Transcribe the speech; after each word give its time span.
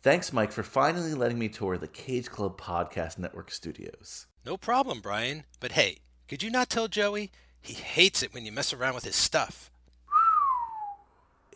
Thanks, 0.00 0.32
Mike, 0.32 0.52
for 0.52 0.62
finally 0.62 1.12
letting 1.12 1.38
me 1.40 1.48
tour 1.48 1.76
the 1.76 1.88
Cage 1.88 2.30
Club 2.30 2.60
Podcast 2.60 3.18
Network 3.18 3.50
studios. 3.50 4.26
No 4.46 4.56
problem, 4.56 5.00
Brian. 5.00 5.42
But 5.58 5.72
hey, 5.72 5.98
could 6.28 6.40
you 6.42 6.50
not 6.50 6.70
tell 6.70 6.86
Joey? 6.86 7.32
He 7.60 7.74
hates 7.74 8.22
it 8.22 8.32
when 8.32 8.46
you 8.46 8.52
mess 8.52 8.72
around 8.72 8.94
with 8.94 9.04
his 9.04 9.16
stuff. 9.16 9.70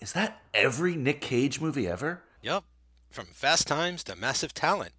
Is 0.00 0.12
that 0.14 0.42
every 0.52 0.96
Nick 0.96 1.20
Cage 1.20 1.60
movie 1.60 1.86
ever? 1.86 2.24
Yup. 2.42 2.64
From 3.10 3.26
Fast 3.26 3.68
Times 3.68 4.02
to 4.04 4.16
Massive 4.16 4.52
Talent. 4.52 4.92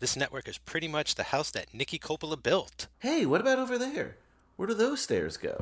This 0.00 0.16
network 0.16 0.46
is 0.46 0.58
pretty 0.58 0.88
much 0.88 1.14
the 1.14 1.24
house 1.24 1.50
that 1.52 1.72
Nicky 1.72 1.98
Coppola 1.98 2.40
built. 2.42 2.88
Hey, 2.98 3.24
what 3.24 3.40
about 3.40 3.58
over 3.58 3.78
there? 3.78 4.18
Where 4.56 4.68
do 4.68 4.74
those 4.74 5.00
stairs 5.00 5.38
go? 5.38 5.56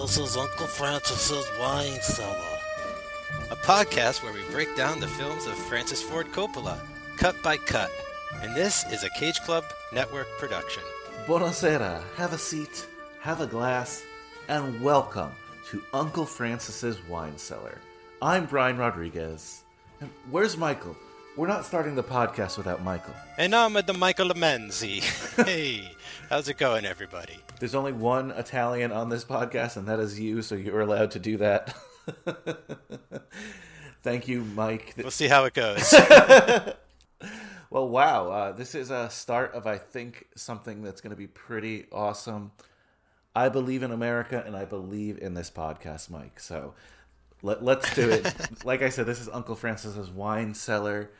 This 0.00 0.16
is 0.16 0.36
Uncle 0.38 0.66
Francis's 0.66 1.46
wine 1.60 2.00
cellar. 2.00 2.58
A 3.50 3.56
podcast 3.56 4.22
where 4.22 4.32
we 4.32 4.40
break 4.50 4.74
down 4.74 4.98
the 4.98 5.06
films 5.06 5.46
of 5.46 5.52
Francis 5.52 6.02
Ford 6.02 6.26
Coppola, 6.32 6.80
cut 7.18 7.36
by 7.42 7.58
cut. 7.58 7.90
And 8.40 8.56
this 8.56 8.90
is 8.90 9.04
a 9.04 9.10
Cage 9.10 9.38
Club 9.42 9.62
Network 9.92 10.26
production. 10.38 10.82
Buonasera. 11.26 12.02
Have 12.16 12.32
a 12.32 12.38
seat, 12.38 12.86
have 13.20 13.42
a 13.42 13.46
glass, 13.46 14.02
and 14.48 14.82
welcome 14.82 15.32
to 15.68 15.82
Uncle 15.92 16.24
Francis's 16.24 17.06
Wine 17.06 17.36
Cellar. 17.36 17.76
I'm 18.22 18.46
Brian 18.46 18.78
Rodriguez. 18.78 19.64
And 20.00 20.08
where's 20.30 20.56
Michael? 20.56 20.96
We're 21.40 21.46
not 21.46 21.64
starting 21.64 21.94
the 21.94 22.02
podcast 22.02 22.58
without 22.58 22.82
Michael. 22.82 23.14
And 23.38 23.54
I'm 23.54 23.74
at 23.78 23.86
the 23.86 23.94
Michael 23.94 24.28
Amenzi. 24.28 25.00
hey, 25.46 25.90
how's 26.28 26.50
it 26.50 26.58
going, 26.58 26.84
everybody? 26.84 27.38
There's 27.58 27.74
only 27.74 27.92
one 27.94 28.30
Italian 28.32 28.92
on 28.92 29.08
this 29.08 29.24
podcast, 29.24 29.78
and 29.78 29.88
that 29.88 30.00
is 30.00 30.20
you, 30.20 30.42
so 30.42 30.54
you're 30.54 30.82
allowed 30.82 31.12
to 31.12 31.18
do 31.18 31.38
that. 31.38 31.74
Thank 34.02 34.28
you, 34.28 34.44
Mike. 34.54 34.92
We'll 34.98 35.10
see 35.10 35.28
how 35.28 35.46
it 35.46 35.54
goes. 35.54 35.94
Well, 37.70 37.88
wow. 37.88 38.28
Uh, 38.28 38.52
this 38.52 38.74
is 38.74 38.90
a 38.90 39.08
start 39.08 39.54
of, 39.54 39.66
I 39.66 39.78
think, 39.78 40.26
something 40.34 40.82
that's 40.82 41.00
going 41.00 41.12
to 41.12 41.16
be 41.16 41.28
pretty 41.28 41.86
awesome. 41.90 42.50
I 43.34 43.48
believe 43.48 43.82
in 43.82 43.92
America 43.92 44.42
and 44.44 44.54
I 44.54 44.66
believe 44.66 45.16
in 45.16 45.32
this 45.32 45.50
podcast, 45.50 46.10
Mike. 46.10 46.38
So 46.40 46.74
let, 47.42 47.64
let's 47.64 47.94
do 47.94 48.10
it. 48.10 48.34
like 48.64 48.82
I 48.82 48.90
said, 48.90 49.06
this 49.06 49.20
is 49.20 49.28
Uncle 49.30 49.54
Francis's 49.54 50.10
wine 50.10 50.52
cellar. 50.52 51.10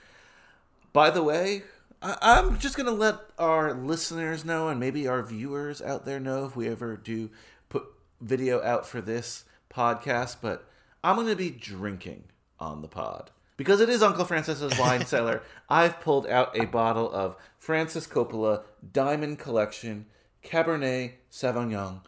By 0.92 1.10
the 1.10 1.22
way, 1.22 1.62
I, 2.02 2.16
I'm 2.20 2.58
just 2.58 2.77
going 2.77 2.86
to 2.86 2.92
let 2.92 3.16
our 3.38 3.72
listeners 3.74 4.44
know 4.44 4.69
and 4.69 4.80
maybe 4.80 5.06
our 5.06 5.22
viewers 5.22 5.80
out 5.80 6.05
there 6.05 6.20
know 6.20 6.46
if 6.46 6.56
we 6.56 6.69
ever 6.69 6.96
do 6.96 7.30
put 7.69 7.84
video 8.20 8.62
out 8.62 8.86
for 8.86 9.00
this 9.00 9.44
podcast, 9.72 10.36
but 10.41 10.68
I'm 11.05 11.16
going 11.16 11.28
to 11.28 11.36
be 11.36 11.50
drinking 11.50 12.24
on 12.58 12.83
the 12.83 12.88
pod. 12.88 13.30
Because 13.56 13.80
it 13.80 13.88
is 13.91 14.02
Uncle 14.02 14.24
Francis's 14.24 14.78
wine 14.78 15.05
cellar, 15.06 15.42
I've 15.68 16.00
pulled 16.00 16.27
out 16.27 16.58
a 16.58 16.64
bottle 16.64 17.12
of 17.12 17.36
Francis 17.58 18.06
Coppola 18.06 18.62
Diamond 18.92 19.38
Collection 19.38 20.06
Cabernet 20.42 21.12
Sauvignon. 21.30 22.00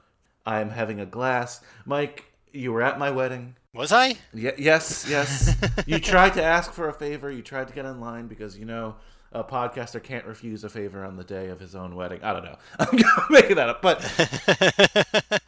I 0.44 0.60
am 0.60 0.70
having 0.70 0.98
a 0.98 1.06
glass. 1.06 1.60
Mike, 1.84 2.32
you 2.52 2.72
were 2.72 2.82
at 2.82 2.98
my 2.98 3.10
wedding. 3.10 3.54
Was 3.74 3.90
I? 3.90 4.16
Y- 4.34 4.52
yes, 4.58 5.06
yes. 5.08 5.56
you 5.86 5.98
tried 5.98 6.34
to 6.34 6.42
ask 6.42 6.72
for 6.72 6.88
a 6.88 6.92
favor. 6.92 7.30
You 7.30 7.40
tried 7.40 7.68
to 7.68 7.74
get 7.74 7.86
in 7.86 8.00
line 8.00 8.26
because 8.26 8.58
you 8.58 8.66
know 8.66 8.96
a 9.32 9.42
podcaster 9.42 10.02
can't 10.02 10.26
refuse 10.26 10.62
a 10.62 10.68
favor 10.68 11.02
on 11.02 11.16
the 11.16 11.24
day 11.24 11.48
of 11.48 11.58
his 11.58 11.74
own 11.74 11.94
wedding. 11.94 12.22
I 12.22 12.34
don't 12.34 12.44
know. 12.44 12.58
I'm 12.78 12.98
making 13.30 13.56
that 13.56 13.70
up, 13.70 13.80
but 13.80 14.00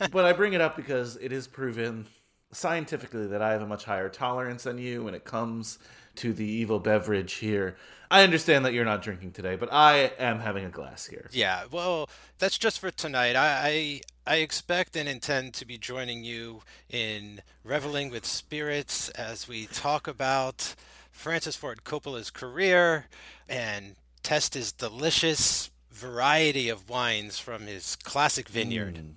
but 0.11 0.25
I 0.25 0.33
bring 0.33 0.55
it 0.55 0.62
up 0.62 0.75
because 0.75 1.17
it 1.17 1.33
is 1.33 1.47
proven 1.47 2.06
scientifically 2.50 3.27
that 3.27 3.42
I 3.42 3.52
have 3.52 3.61
a 3.61 3.67
much 3.67 3.84
higher 3.84 4.08
tolerance 4.08 4.62
than 4.62 4.78
you 4.78 5.05
when 5.05 5.14
it 5.14 5.25
comes 5.25 5.78
to 6.17 6.33
the 6.33 6.47
evil 6.47 6.78
beverage 6.78 7.34
here. 7.34 7.77
I 8.11 8.22
understand 8.22 8.64
that 8.64 8.72
you're 8.72 8.84
not 8.86 9.02
drinking 9.02 9.33
today, 9.33 9.56
but 9.56 9.70
I 9.70 10.13
am 10.18 10.39
having 10.39 10.64
a 10.64 10.70
glass 10.70 11.05
here. 11.05 11.29
Yeah, 11.33 11.64
well, 11.70 12.08
that's 12.39 12.57
just 12.57 12.79
for 12.79 12.90
tonight. 12.90 13.34
I, 13.36 14.01
I 14.27 14.36
expect 14.36 14.96
and 14.96 15.07
intend 15.07 15.52
to 15.55 15.67
be 15.67 15.77
joining 15.77 16.24
you 16.24 16.62
in 16.89 17.42
reveling 17.62 18.11
with 18.11 18.24
spirits 18.24 19.11
as 19.11 19.46
we 19.46 19.67
talk 19.67 20.08
about 20.08 20.74
Francis 21.11 21.57
Ford 21.57 21.85
Coppola's 21.85 22.30
career 22.30 23.07
and 23.48 23.96
test 24.23 24.55
his 24.55 24.73
delicious 24.73 25.70
variety 25.92 26.70
of 26.70 26.89
wines 26.89 27.39
from 27.39 27.67
his 27.67 27.96
classic 27.96 28.48
vineyard. 28.48 28.95
Mm. 28.95 29.11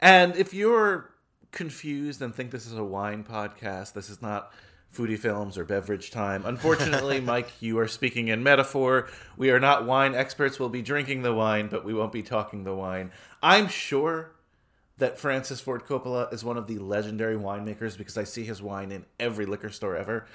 And 0.00 0.36
if 0.36 0.52
you're 0.52 1.14
confused 1.50 2.20
and 2.20 2.34
think 2.34 2.50
this 2.50 2.66
is 2.66 2.76
a 2.76 2.84
wine 2.84 3.24
podcast, 3.24 3.94
this 3.94 4.10
is 4.10 4.20
not 4.20 4.52
foodie 4.94 5.18
films 5.18 5.56
or 5.56 5.64
beverage 5.64 6.10
time. 6.10 6.44
Unfortunately, 6.44 7.20
Mike, 7.22 7.50
you 7.60 7.78
are 7.78 7.88
speaking 7.88 8.28
in 8.28 8.42
metaphor. 8.42 9.08
We 9.38 9.50
are 9.50 9.60
not 9.60 9.86
wine 9.86 10.14
experts. 10.14 10.60
We'll 10.60 10.68
be 10.68 10.82
drinking 10.82 11.22
the 11.22 11.32
wine, 11.32 11.68
but 11.68 11.86
we 11.86 11.94
won't 11.94 12.12
be 12.12 12.22
talking 12.22 12.64
the 12.64 12.74
wine. 12.74 13.12
I'm 13.42 13.68
sure 13.68 14.32
that 14.98 15.18
Francis 15.18 15.60
Ford 15.60 15.84
Coppola 15.84 16.32
is 16.32 16.44
one 16.44 16.56
of 16.56 16.66
the 16.66 16.78
legendary 16.78 17.36
winemakers 17.36 17.96
because 17.98 18.16
I 18.18 18.24
see 18.24 18.44
his 18.44 18.60
wine 18.62 18.92
in 18.92 19.04
every 19.18 19.46
liquor 19.46 19.70
store 19.70 19.96
ever. 19.96 20.26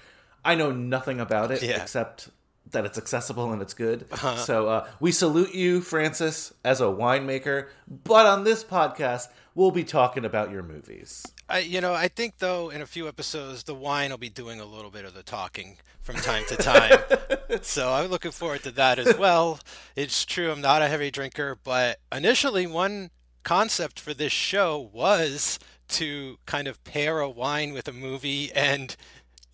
I 0.43 0.55
know 0.55 0.71
nothing 0.71 1.19
about 1.19 1.51
it 1.51 1.61
Yeah. 1.61 1.81
except 1.81 2.29
that 2.71 2.83
it's 2.85 2.97
accessible 2.97 3.53
and 3.53 3.61
it's 3.61 3.73
good. 3.73 4.07
So 4.37 4.67
uh, 4.67 4.87
we 4.99 5.13
salute 5.13 5.53
you, 5.55 5.79
Francis, 5.81 6.53
as 6.65 6.81
a 6.81 6.85
winemaker. 6.85 7.67
But 7.87 8.25
on 8.25 8.43
this 8.43 8.61
podcast, 8.63 9.29
we'll 9.55 9.71
be 9.71 9.85
talking 9.85 10.25
about 10.25 10.51
your 10.51 10.63
movies. 10.63 11.25
I, 11.47 11.59
you 11.59 11.79
know, 11.79 11.93
I 11.93 12.09
think 12.09 12.39
though 12.39 12.69
in 12.69 12.81
a 12.81 12.85
few 12.85 13.07
episodes 13.07 13.63
the 13.63 13.73
wine 13.73 14.09
will 14.11 14.17
be 14.17 14.29
doing 14.29 14.59
a 14.59 14.65
little 14.65 14.91
bit 14.91 15.05
of 15.05 15.13
the 15.13 15.23
talking 15.23 15.77
from 16.01 16.17
time 16.17 16.43
to 16.49 16.57
time. 16.57 16.99
so 17.61 17.93
I'm 17.93 18.07
looking 18.09 18.31
forward 18.31 18.63
to 18.63 18.71
that 18.71 18.99
as 18.99 19.17
well. 19.17 19.59
It's 19.95 20.25
true 20.25 20.51
I'm 20.51 20.59
not 20.61 20.81
a 20.81 20.89
heavy 20.89 21.09
drinker, 21.09 21.57
but 21.63 21.99
initially 22.11 22.67
one 22.67 23.11
concept 23.47 23.97
for 23.97 24.13
this 24.13 24.33
show 24.33 24.89
was 24.91 25.57
to 25.87 26.37
kind 26.45 26.67
of 26.67 26.83
pair 26.83 27.21
a 27.21 27.29
wine 27.29 27.71
with 27.71 27.87
a 27.87 27.93
movie 27.93 28.51
and 28.51 28.97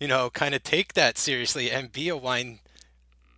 you 0.00 0.08
know, 0.08 0.30
kind 0.30 0.52
of 0.52 0.64
take 0.64 0.94
that 0.94 1.16
seriously 1.16 1.70
and 1.70 1.92
be 1.92 2.08
a 2.08 2.16
wine 2.16 2.58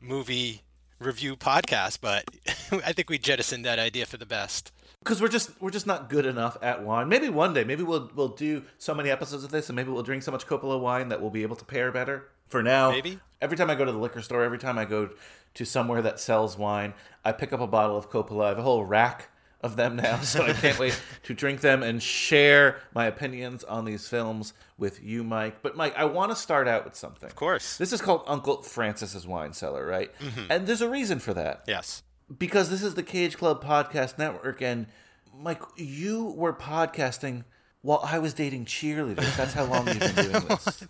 movie 0.00 0.62
review 0.98 1.36
podcast, 1.36 1.98
but 2.00 2.24
I 2.86 2.94
think 2.94 3.10
we 3.10 3.18
jettisoned 3.18 3.66
that 3.66 3.78
idea 3.78 4.06
for 4.06 4.16
the 4.16 4.24
best. 4.24 4.72
because 5.00 5.20
we're 5.20 5.28
just 5.28 5.50
we're 5.60 5.70
just 5.70 5.86
not 5.86 6.08
good 6.08 6.24
enough 6.24 6.56
at 6.62 6.82
wine. 6.82 7.10
Maybe 7.10 7.28
one 7.28 7.52
day, 7.52 7.62
maybe 7.64 7.82
we'll 7.82 8.10
we'll 8.14 8.28
do 8.28 8.62
so 8.78 8.94
many 8.94 9.10
episodes 9.10 9.44
of 9.44 9.50
this, 9.50 9.68
and 9.68 9.76
maybe 9.76 9.90
we'll 9.90 10.02
drink 10.02 10.22
so 10.22 10.32
much 10.32 10.46
Coppola 10.46 10.80
wine 10.80 11.10
that 11.10 11.20
we'll 11.20 11.28
be 11.30 11.42
able 11.42 11.56
to 11.56 11.66
pair 11.66 11.92
better. 11.92 12.28
For 12.48 12.62
now, 12.62 12.92
Maybe. 12.92 13.18
every 13.42 13.58
time 13.58 13.68
I 13.68 13.74
go 13.74 13.84
to 13.84 13.92
the 13.92 13.98
liquor 13.98 14.22
store, 14.22 14.42
every 14.42 14.58
time 14.58 14.78
I 14.78 14.86
go 14.86 15.10
to 15.52 15.64
somewhere 15.66 16.00
that 16.00 16.18
sells 16.18 16.56
wine, 16.56 16.94
I 17.26 17.32
pick 17.32 17.52
up 17.52 17.60
a 17.60 17.66
bottle 17.66 17.98
of 17.98 18.08
Coppola. 18.08 18.46
I 18.46 18.48
have 18.48 18.58
a 18.58 18.62
whole 18.62 18.84
rack 18.86 19.28
of 19.62 19.76
them 19.76 19.96
now, 19.96 20.20
so 20.20 20.44
I 20.44 20.52
can't 20.52 20.78
wait 20.78 21.00
to 21.24 21.34
drink 21.34 21.60
them 21.60 21.82
and 21.82 22.02
share 22.02 22.78
my 22.94 23.06
opinions 23.06 23.64
on 23.64 23.84
these 23.84 24.06
films 24.08 24.52
with 24.78 25.02
you, 25.02 25.24
Mike. 25.24 25.62
But 25.62 25.76
Mike, 25.76 25.94
I 25.96 26.04
want 26.04 26.30
to 26.30 26.36
start 26.36 26.68
out 26.68 26.84
with 26.84 26.94
something. 26.94 27.26
Of 27.28 27.34
course. 27.36 27.76
This 27.78 27.92
is 27.92 28.00
called 28.00 28.22
Uncle 28.26 28.62
Francis's 28.62 29.26
Wine 29.26 29.52
Cellar, 29.52 29.86
right? 29.86 30.10
And 30.50 30.66
there's 30.66 30.82
a 30.82 30.88
reason 30.90 31.18
for 31.18 31.32
that 31.34 31.64
Yes. 31.66 32.02
because 32.38 32.68
this 32.70 32.82
is 32.82 32.94
the 32.94 33.02
Cage 33.02 33.36
Club 33.38 33.64
Podcast 33.64 34.18
Network, 34.18 34.60
and 34.62 34.86
Mike, 35.34 35.62
you 35.76 36.26
were 36.36 36.52
podcasting 36.54 37.44
while 37.82 38.00
I 38.02 38.18
was 38.18 38.34
dating 38.34 38.64
cheerleaders. 38.66 39.36
That's 39.36 39.52
how 39.52 39.64
long 39.64 39.86
you've 39.86 40.00
been 40.00 40.14
doing 40.32 40.44
this. 40.48 40.84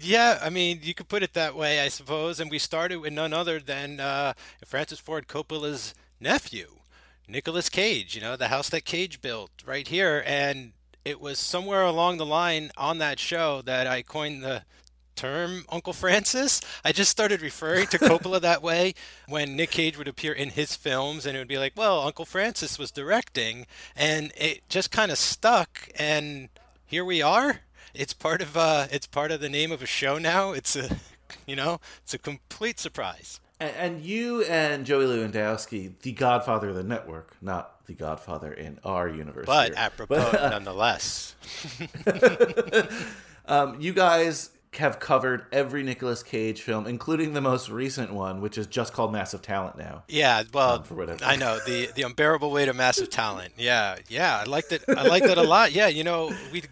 Yeah, 0.00 0.38
I 0.42 0.50
mean, 0.50 0.80
you 0.82 0.94
could 0.94 1.08
put 1.08 1.22
it 1.22 1.34
that 1.34 1.56
way, 1.56 1.80
I 1.80 1.88
suppose. 1.88 2.38
And 2.38 2.50
we 2.50 2.58
started 2.58 2.98
with 2.98 3.12
none 3.12 3.32
other 3.32 3.58
than 3.58 3.98
uh, 3.98 4.34
Francis 4.64 4.98
Ford 5.00 5.26
Coppola's 5.26 5.94
nephew, 6.20 6.66
Nicolas 7.28 7.68
Cage. 7.68 8.14
You 8.14 8.20
know, 8.20 8.36
the 8.36 8.48
house 8.48 8.68
that 8.70 8.84
Cage 8.84 9.20
built 9.20 9.50
right 9.66 9.86
here, 9.86 10.22
and 10.26 10.72
it 11.04 11.20
was 11.20 11.38
somewhere 11.38 11.82
along 11.82 12.16
the 12.16 12.26
line 12.26 12.70
on 12.76 12.98
that 12.98 13.18
show 13.18 13.62
that 13.62 13.86
I 13.86 14.02
coined 14.02 14.42
the 14.42 14.62
term 15.14 15.64
Uncle 15.68 15.92
Francis. 15.92 16.60
I 16.84 16.92
just 16.92 17.10
started 17.10 17.42
referring 17.42 17.86
to 17.88 17.98
Coppola 17.98 18.40
that 18.42 18.62
way 18.62 18.94
when 19.28 19.56
Nick 19.56 19.70
Cage 19.70 19.98
would 19.98 20.08
appear 20.08 20.32
in 20.32 20.50
his 20.50 20.76
films 20.76 21.26
and 21.26 21.36
it 21.36 21.40
would 21.40 21.48
be 21.48 21.58
like, 21.58 21.72
well, 21.76 22.00
Uncle 22.00 22.24
Francis 22.24 22.78
was 22.78 22.90
directing 22.90 23.66
and 23.96 24.32
it 24.36 24.68
just 24.68 24.90
kind 24.90 25.10
of 25.10 25.18
stuck 25.18 25.88
and 25.96 26.48
here 26.86 27.04
we 27.04 27.20
are. 27.20 27.60
It's 27.94 28.12
part 28.12 28.40
of 28.40 28.56
uh 28.56 28.86
it's 28.90 29.06
part 29.06 29.32
of 29.32 29.40
the 29.40 29.48
name 29.48 29.72
of 29.72 29.82
a 29.82 29.86
show 29.86 30.18
now. 30.18 30.52
It's 30.52 30.76
a 30.76 30.96
you 31.46 31.56
know, 31.56 31.80
it's 32.02 32.14
a 32.14 32.18
complete 32.18 32.78
surprise. 32.78 33.40
And, 33.60 33.72
and 33.76 34.00
you 34.04 34.42
and 34.44 34.86
Joey 34.86 35.06
Lewandowski, 35.06 35.92
the 36.02 36.12
godfather 36.12 36.68
of 36.68 36.74
the 36.76 36.84
network, 36.84 37.36
not 37.40 37.84
the 37.86 37.94
godfather 37.94 38.52
in 38.52 38.78
our 38.84 39.08
universe. 39.08 39.46
But 39.46 39.68
here. 39.70 39.78
apropos 39.78 40.30
nonetheless. 40.32 41.34
um, 43.46 43.80
you 43.80 43.92
guys 43.92 44.50
have 44.74 45.00
covered 45.00 45.46
every 45.50 45.82
Nicolas 45.82 46.22
Cage 46.22 46.60
film, 46.60 46.86
including 46.86 47.32
the 47.32 47.40
most 47.40 47.68
recent 47.70 48.12
one, 48.12 48.40
which 48.40 48.58
is 48.58 48.66
just 48.66 48.92
called 48.92 49.12
Massive 49.12 49.40
Talent 49.42 49.78
now. 49.78 50.04
Yeah, 50.08 50.42
well, 50.52 50.72
Um, 50.76 50.82
for 50.84 50.94
whatever. 50.94 51.24
I 51.24 51.36
know 51.36 51.58
the 51.66 51.88
the 51.94 52.02
unbearable 52.02 52.50
weight 52.50 52.68
of 52.68 52.76
massive 52.76 53.08
talent. 53.10 53.54
Yeah, 53.56 53.96
yeah, 54.08 54.38
I 54.38 54.44
liked 54.44 54.70
it. 54.72 54.82
I 54.88 55.02
liked 55.08 55.26
it 55.26 55.38
a 55.38 55.42
lot. 55.42 55.72
Yeah, 55.72 55.88
you 55.88 56.04
know, 56.04 56.32
we 56.52 56.62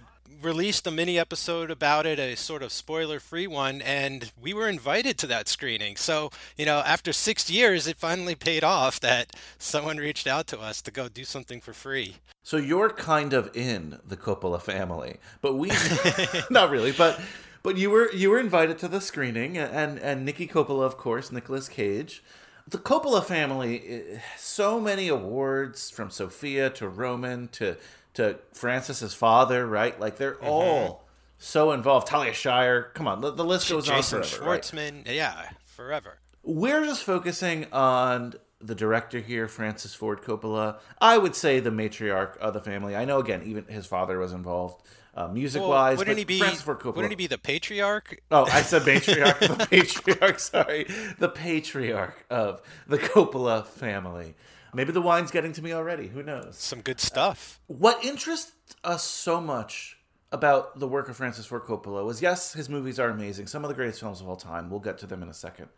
released 0.43 0.87
a 0.87 0.91
mini 0.91 1.19
episode 1.19 1.71
about 1.71 2.07
it, 2.07 2.19
a 2.19 2.37
sort 2.37 2.63
of 2.63 2.73
spoiler-free 2.73 3.47
one, 3.47 3.83
and 3.83 4.33
we 4.41 4.53
were 4.55 4.69
invited 4.69 5.19
to 5.19 5.27
that 5.29 5.49
screening. 5.49 5.97
So, 5.97 6.31
you 6.57 6.67
know, 6.67 6.79
after 6.79 7.13
six 7.13 7.51
years, 7.51 7.87
it 7.87 7.97
finally 7.97 8.35
paid 8.35 8.65
off 8.65 9.01
that 9.01 9.35
someone 9.59 9.97
reached 9.97 10.27
out 10.27 10.47
to 10.49 10.61
us 10.61 10.83
to 10.83 10.91
go 10.91 11.09
do 11.09 11.25
something 11.25 11.61
for 11.61 11.73
free. 11.73 12.17
So 12.43 12.57
you're 12.57 12.91
kind 12.91 13.33
of 13.33 13.51
in 13.57 13.99
the 14.07 14.17
Coppola 14.17 14.63
family, 14.63 15.17
but 15.41 15.55
we 15.55 15.71
not 16.51 16.71
really, 16.71 16.93
but 16.93 17.21
but 17.63 17.77
you 17.77 17.91
were 17.91 18.13
you 18.13 18.31
were 18.31 18.39
invited 18.39 18.79
to 18.79 18.89
the 18.89 19.01
screening, 19.01 19.59
and 19.59 19.99
and 19.99 20.25
Nikki 20.25 20.47
Coppola, 20.47 20.85
of 20.85 20.97
course, 20.97 21.33
Nicolas 21.33 21.69
Cage. 21.69 22.23
The 22.69 22.79
Coppola 22.79 23.25
family, 23.25 23.83
eh, 23.89 24.21
so 24.37 24.81
many 24.81 25.09
awards 25.09 25.91
from 25.91 26.11
Sofia 26.11 26.71
to 26.71 26.89
Roman 26.89 27.49
to 27.49 27.77
to 28.17 28.39
Francis's 28.53 29.15
father, 29.15 29.67
right? 29.67 29.99
Like 29.99 30.17
they're 30.17 30.37
all 30.45 31.05
so 31.39 31.73
involved. 31.73 32.07
Talia 32.09 32.33
Shire, 32.33 32.91
come 32.95 33.07
on, 33.09 33.21
the, 33.21 33.31
the 33.31 33.45
list 33.45 33.71
goes 33.71 33.87
Jason 33.87 34.19
on 34.19 34.25
forever. 34.25 34.51
right? 34.51 34.63
Schwartzman, 34.63 35.03
yeah, 35.07 35.49
forever. 35.65 36.19
We're 36.43 36.85
just 36.85 37.05
focusing 37.05 37.67
on 37.73 38.35
the 38.61 38.75
director 38.75 39.19
here, 39.21 39.49
Francis 39.49 39.95
Ford 39.95 40.23
Coppola. 40.23 40.79
I 41.01 41.19
would 41.19 41.35
say 41.35 41.61
the 41.61 41.71
matriarch 41.71 42.37
of 42.39 42.55
the 42.55 42.61
family. 42.61 42.97
I 42.97 43.05
know, 43.05 43.19
again, 43.19 43.43
even 43.45 43.65
his 43.67 43.85
father 43.87 44.19
was 44.19 44.33
involved, 44.33 44.83
uh, 45.15 45.29
music 45.29 45.61
Well, 45.61 45.71
wise. 45.71 45.99
wouldn't 45.99 46.17
he 46.19 46.25
be? 46.25 46.39
Francis 46.39 46.63
Ford 46.63 46.79
Coppola? 46.79 46.97
Wouldn't 46.97 47.13
he 47.13 47.17
be 47.17 47.27
the 47.27 47.37
patriarch? 47.39 48.23
Oh, 48.31 48.45
I 48.47 48.63
said 48.63 48.83
matriarch. 48.87 49.41
the 49.41 49.67
patriarch. 49.67 50.39
Sorry, 50.39 50.87
the 51.19 51.29
patriarch 51.29 52.25
of 52.31 52.63
the 52.87 52.99
Coppola 52.99 53.67
family. 53.67 54.35
Maybe 54.77 54.93
the 54.93 55.01
wine's 55.01 55.31
getting 55.31 55.55
to 55.55 55.63
me 55.63 55.73
already. 55.73 56.09
Who 56.09 56.23
knows? 56.23 56.57
Some 56.59 56.83
good 56.83 57.01
stuff. 57.01 57.61
Uh, 57.63 57.75
what 57.79 58.05
interests 58.05 58.53
us 58.85 59.03
so 59.03 59.41
much 59.41 59.97
about 60.33 60.79
the 60.79 60.87
work 60.87 61.09
of 61.09 61.17
Francis 61.17 61.47
Ford 61.47 61.63
Coppola 61.63 62.05
was 62.05 62.21
yes, 62.21 62.53
his 62.53 62.69
movies 62.69 63.01
are 63.01 63.09
amazing, 63.09 63.47
some 63.47 63.65
of 63.65 63.69
the 63.69 63.75
greatest 63.75 64.01
films 64.01 64.21
of 64.21 64.29
all 64.29 64.37
time. 64.37 64.69
We'll 64.69 64.81
get 64.81 64.99
to 64.99 65.07
them 65.07 65.23
in 65.23 65.31
a 65.31 65.35
second. 65.35 65.69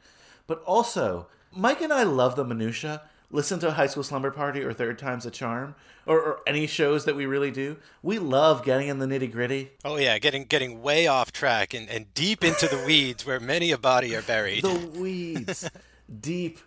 But 0.49 0.65
also, 0.65 1.29
Mike 1.53 1.81
and 1.81 1.93
I 1.93 2.03
love 2.03 2.35
the 2.35 2.45
minutia. 2.45 3.03
Listen 3.31 3.61
to 3.61 3.71
High 3.71 3.87
School 3.87 4.03
Slumber 4.03 4.33
Party 4.33 4.65
or 4.65 4.73
Third 4.73 4.99
Time's 4.99 5.27
a 5.27 5.31
Charm 5.31 5.77
or, 6.05 6.19
or 6.21 6.41
any 6.45 6.67
shows 6.67 7.05
that 7.05 7.15
we 7.15 7.25
really 7.25 7.53
do. 7.53 7.77
We 8.03 8.19
love 8.19 8.65
getting 8.65 8.89
in 8.89 8.99
the 8.99 9.07
nitty 9.07 9.31
gritty. 9.31 9.71
Oh 9.85 9.97
yeah, 9.97 10.19
getting 10.19 10.43
getting 10.43 10.83
way 10.83 11.07
off 11.07 11.31
track 11.31 11.73
and, 11.73 11.89
and 11.89 12.13
deep 12.15 12.43
into 12.43 12.67
the 12.67 12.83
weeds 12.87 13.25
where 13.25 13.39
many 13.39 13.71
a 13.71 13.79
body 13.79 14.17
are 14.17 14.23
buried. 14.23 14.65
The 14.65 14.91
weeds, 14.99 15.71
deep, 16.21 16.59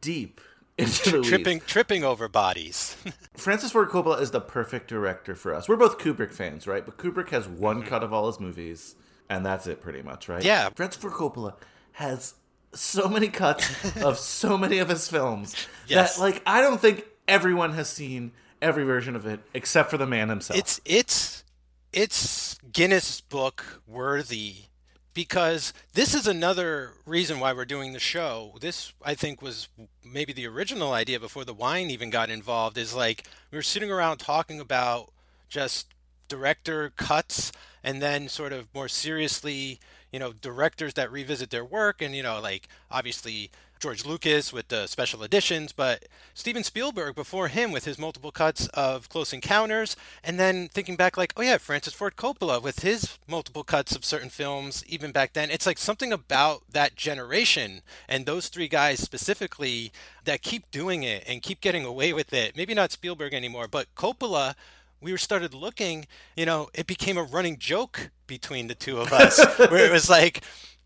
deep 0.00 0.40
into 0.40 0.40
the 0.40 0.40
weeds. 0.40 0.47
Tripping 0.86 1.60
tripping 1.60 2.04
over 2.04 2.28
bodies. 2.28 2.96
Francis 3.36 3.72
Ford 3.72 3.88
Coppola 3.88 4.20
is 4.20 4.30
the 4.30 4.40
perfect 4.40 4.88
director 4.88 5.34
for 5.34 5.54
us. 5.54 5.68
We're 5.68 5.76
both 5.76 5.98
Kubrick 5.98 6.32
fans, 6.32 6.66
right? 6.66 6.84
But 6.84 6.98
Kubrick 6.98 7.30
has 7.30 7.48
one 7.48 7.80
mm-hmm. 7.80 7.88
cut 7.88 8.02
of 8.02 8.12
all 8.12 8.26
his 8.26 8.40
movies, 8.40 8.94
and 9.28 9.44
that's 9.44 9.66
it 9.66 9.80
pretty 9.80 10.02
much, 10.02 10.28
right? 10.28 10.42
Yeah. 10.42 10.70
Francis 10.74 11.00
Ford 11.00 11.14
Coppola 11.14 11.54
has 11.92 12.34
so 12.72 13.08
many 13.08 13.28
cuts 13.28 13.96
of 14.02 14.18
so 14.18 14.56
many 14.56 14.78
of 14.78 14.88
his 14.88 15.08
films 15.08 15.54
Yes. 15.86 16.16
that, 16.16 16.22
like, 16.22 16.42
I 16.46 16.60
don't 16.60 16.80
think 16.80 17.04
everyone 17.26 17.72
has 17.72 17.88
seen 17.88 18.32
every 18.60 18.84
version 18.84 19.16
of 19.16 19.26
it 19.26 19.40
except 19.54 19.90
for 19.90 19.98
the 19.98 20.06
man 20.06 20.28
himself. 20.28 20.58
it's 20.58 20.80
it's 20.84 21.44
it's 21.92 22.58
Guinness 22.72 23.20
book 23.20 23.82
worthy 23.86 24.67
because 25.18 25.72
this 25.94 26.14
is 26.14 26.28
another 26.28 26.92
reason 27.04 27.40
why 27.40 27.52
we're 27.52 27.64
doing 27.64 27.92
the 27.92 27.98
show. 27.98 28.54
This 28.60 28.92
I 29.04 29.16
think 29.16 29.42
was 29.42 29.66
maybe 30.04 30.32
the 30.32 30.46
original 30.46 30.92
idea 30.92 31.18
before 31.18 31.44
the 31.44 31.52
wine 31.52 31.90
even 31.90 32.08
got 32.08 32.30
involved 32.30 32.78
is 32.78 32.94
like 32.94 33.26
we 33.50 33.58
were 33.58 33.62
sitting 33.62 33.90
around 33.90 34.18
talking 34.18 34.60
about 34.60 35.10
just 35.48 35.88
director 36.28 36.92
cuts 36.94 37.50
and 37.82 38.00
then 38.00 38.28
sort 38.28 38.52
of 38.52 38.72
more 38.72 38.86
seriously, 38.86 39.80
you 40.12 40.20
know, 40.20 40.32
directors 40.32 40.94
that 40.94 41.10
revisit 41.10 41.50
their 41.50 41.64
work 41.64 42.00
and 42.00 42.14
you 42.14 42.22
know 42.22 42.40
like 42.40 42.68
obviously 42.88 43.50
George 43.78 44.04
Lucas 44.04 44.52
with 44.52 44.68
the 44.68 44.86
special 44.86 45.22
editions, 45.22 45.72
but 45.72 46.06
Steven 46.34 46.64
Spielberg 46.64 47.14
before 47.14 47.48
him 47.48 47.70
with 47.70 47.84
his 47.84 47.98
multiple 47.98 48.32
cuts 48.32 48.66
of 48.68 49.08
Close 49.08 49.32
Encounters, 49.32 49.96
and 50.24 50.38
then 50.38 50.68
thinking 50.68 50.96
back, 50.96 51.16
like, 51.16 51.32
oh 51.36 51.42
yeah, 51.42 51.58
Francis 51.58 51.94
Ford 51.94 52.16
Coppola 52.16 52.62
with 52.62 52.80
his 52.80 53.18
multiple 53.28 53.64
cuts 53.64 53.94
of 53.94 54.04
certain 54.04 54.30
films, 54.30 54.84
even 54.88 55.12
back 55.12 55.32
then. 55.32 55.50
It's 55.50 55.66
like 55.66 55.78
something 55.78 56.12
about 56.12 56.62
that 56.70 56.96
generation 56.96 57.82
and 58.08 58.26
those 58.26 58.48
three 58.48 58.68
guys 58.68 59.00
specifically 59.00 59.92
that 60.24 60.42
keep 60.42 60.70
doing 60.70 61.02
it 61.02 61.24
and 61.26 61.42
keep 61.42 61.60
getting 61.60 61.84
away 61.84 62.12
with 62.12 62.32
it. 62.32 62.56
Maybe 62.56 62.74
not 62.74 62.92
Spielberg 62.92 63.34
anymore, 63.34 63.68
but 63.68 63.94
Coppola. 63.94 64.54
We 65.00 65.16
started 65.16 65.54
looking, 65.54 66.08
you 66.36 66.44
know, 66.44 66.70
it 66.74 66.88
became 66.88 67.16
a 67.16 67.22
running 67.22 67.58
joke 67.58 68.10
between 68.26 68.66
the 68.66 68.74
two 68.74 68.98
of 68.98 69.12
us, 69.12 69.38
where 69.70 69.86
it 69.86 69.92
was 69.92 70.10
like, 70.10 70.42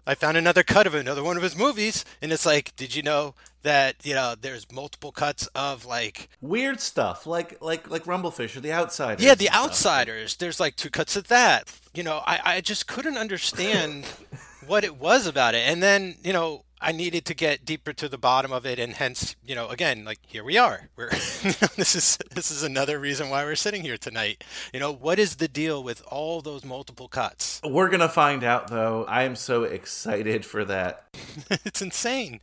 I 0.07 0.15
found 0.15 0.37
another 0.37 0.63
cut 0.63 0.87
of 0.87 0.95
another 0.95 1.23
one 1.23 1.37
of 1.37 1.43
his 1.43 1.57
movies, 1.57 2.05
and 2.21 2.33
it's 2.33 2.45
like, 2.47 2.75
did 2.77 2.95
you 2.97 3.03
know 3.03 3.35
that 3.63 3.97
you 4.05 4.15
know 4.15 4.35
there's 4.41 4.71
multiple 4.73 5.13
cuts 5.13 5.47
of 5.55 5.85
like 5.85 6.29
Weird 6.41 6.81
stuff, 6.81 7.27
like 7.27 7.61
like 7.63 7.89
like 7.89 8.07
Rumble 8.07 8.31
Fish 8.33 8.57
or 8.57 8.61
The 8.61 8.73
Outsiders. 8.73 9.25
yeah, 9.25 9.35
The 9.35 9.47
and 9.47 9.55
stuff. 9.55 9.67
Outsiders. 9.67 10.37
There's 10.37 10.59
like 10.59 10.77
two 10.77 10.91
cuts 10.91 11.15
of 11.17 11.29
that. 11.29 11.73
You 11.95 12.03
know, 12.03 12.23
I 12.27 12.41
I 12.57 12.61
just 12.61 12.89
couldn't 12.89 13.17
understand 13.17 14.07
what 14.67 14.83
it 14.85 14.97
was 14.97 15.27
about 15.27 15.55
it, 15.55 15.67
and 15.69 15.83
then 15.83 16.17
you 16.25 16.33
know. 16.33 16.65
I 16.83 16.93
needed 16.93 17.25
to 17.27 17.35
get 17.35 17.65
deeper 17.65 17.93
to 17.95 18.09
the 18.09 18.19
bottom 18.19 18.53
of 18.53 18.67
it, 18.67 18.79
and 18.79 18.95
hence, 18.95 19.37
you 19.45 19.55
know, 19.55 19.69
again, 19.69 20.05
like 20.05 20.19
here 20.27 20.45
we 20.45 20.59
are. 20.59 20.89
We're 20.97 21.11
this 21.77 21.95
is 21.95 22.19
this 22.35 22.51
is 22.51 22.63
another 22.63 22.99
reason 22.99 23.31
why 23.31 23.45
we're 23.45 23.55
sitting 23.55 23.83
here 23.83 23.97
tonight. 23.97 24.45
You 24.75 24.81
know, 24.81 24.93
what 24.93 25.19
is 25.19 25.37
the 25.37 25.49
deal 25.49 25.83
with 25.83 26.03
all 26.09 26.41
those 26.43 26.65
multiple 26.65 27.09
cuts? 27.09 27.61
We're 27.65 27.89
gonna 27.89 28.09
find 28.09 28.45
out 28.45 28.69
though. 28.69 29.05
I 29.05 29.23
am 29.23 29.37
so 29.37 29.63
excited 29.65 30.45
for 30.45 30.65
that. 30.65 31.05
it's 31.65 31.81
insane. 31.81 32.41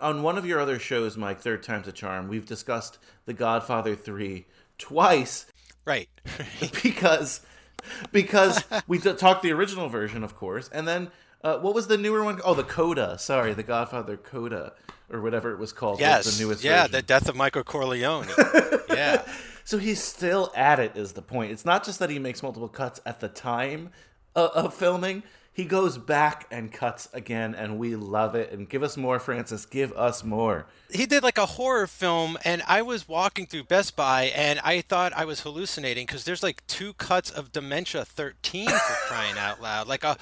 On 0.00 0.22
one 0.22 0.38
of 0.38 0.46
your 0.46 0.60
other 0.60 0.78
shows, 0.78 1.16
Mike, 1.16 1.40
Third 1.40 1.62
Time's 1.62 1.86
a 1.88 1.92
Charm, 1.92 2.28
we've 2.28 2.46
discussed 2.46 2.98
The 3.26 3.34
Godfather 3.34 3.94
3 3.94 4.46
twice 4.78 5.46
Right. 5.84 6.08
because 6.82 7.40
because 8.12 8.62
we 8.86 8.98
talked 8.98 9.42
the 9.42 9.52
original 9.52 9.88
version, 9.88 10.22
of 10.22 10.36
course, 10.36 10.68
and 10.72 10.86
then 10.86 11.10
uh, 11.44 11.58
what 11.58 11.74
was 11.74 11.86
the 11.88 11.98
newer 11.98 12.22
one? 12.24 12.40
Oh, 12.44 12.54
the 12.54 12.64
Coda. 12.64 13.16
Sorry, 13.18 13.52
The 13.54 13.62
Godfather 13.62 14.16
Coda 14.16 14.72
or 15.10 15.20
whatever 15.20 15.52
it 15.52 15.58
was 15.58 15.72
called. 15.72 15.94
was 15.94 16.00
Yes. 16.00 16.36
the 16.38 16.44
newest 16.44 16.64
yeah, 16.64 16.82
version. 16.82 16.92
the 16.92 17.02
death 17.02 17.28
of 17.28 17.36
Michael 17.36 17.64
Corleone. 17.64 18.26
yeah. 18.88 19.22
So 19.64 19.78
he's 19.78 20.02
still 20.02 20.52
at 20.56 20.80
it. 20.80 20.96
Is 20.96 21.12
the 21.12 21.22
point? 21.22 21.52
It's 21.52 21.64
not 21.64 21.84
just 21.84 21.98
that 21.98 22.10
he 22.10 22.18
makes 22.18 22.42
multiple 22.42 22.68
cuts 22.68 23.00
at 23.06 23.20
the 23.20 23.28
time 23.28 23.90
uh, 24.34 24.48
of 24.54 24.74
filming. 24.74 25.22
He 25.54 25.66
goes 25.66 25.98
back 25.98 26.46
and 26.50 26.72
cuts 26.72 27.10
again, 27.12 27.54
and 27.54 27.78
we 27.78 27.94
love 27.94 28.34
it. 28.34 28.52
And 28.52 28.66
give 28.66 28.82
us 28.82 28.96
more, 28.96 29.18
Francis. 29.18 29.66
Give 29.66 29.92
us 29.92 30.24
more. 30.24 30.64
He 30.90 31.04
did 31.04 31.22
like 31.22 31.36
a 31.36 31.44
horror 31.44 31.86
film, 31.86 32.38
and 32.42 32.62
I 32.66 32.80
was 32.80 33.06
walking 33.06 33.44
through 33.44 33.64
Best 33.64 33.94
Buy, 33.94 34.32
and 34.34 34.60
I 34.60 34.80
thought 34.80 35.12
I 35.14 35.26
was 35.26 35.40
hallucinating 35.40 36.06
because 36.06 36.24
there's 36.24 36.42
like 36.42 36.66
two 36.66 36.94
cuts 36.94 37.30
of 37.30 37.52
Dementia 37.52 38.06
13 38.06 38.66
for 38.66 38.76
crying 39.06 39.36
out 39.36 39.60
loud, 39.60 39.88
like 39.88 40.04
a 40.04 40.16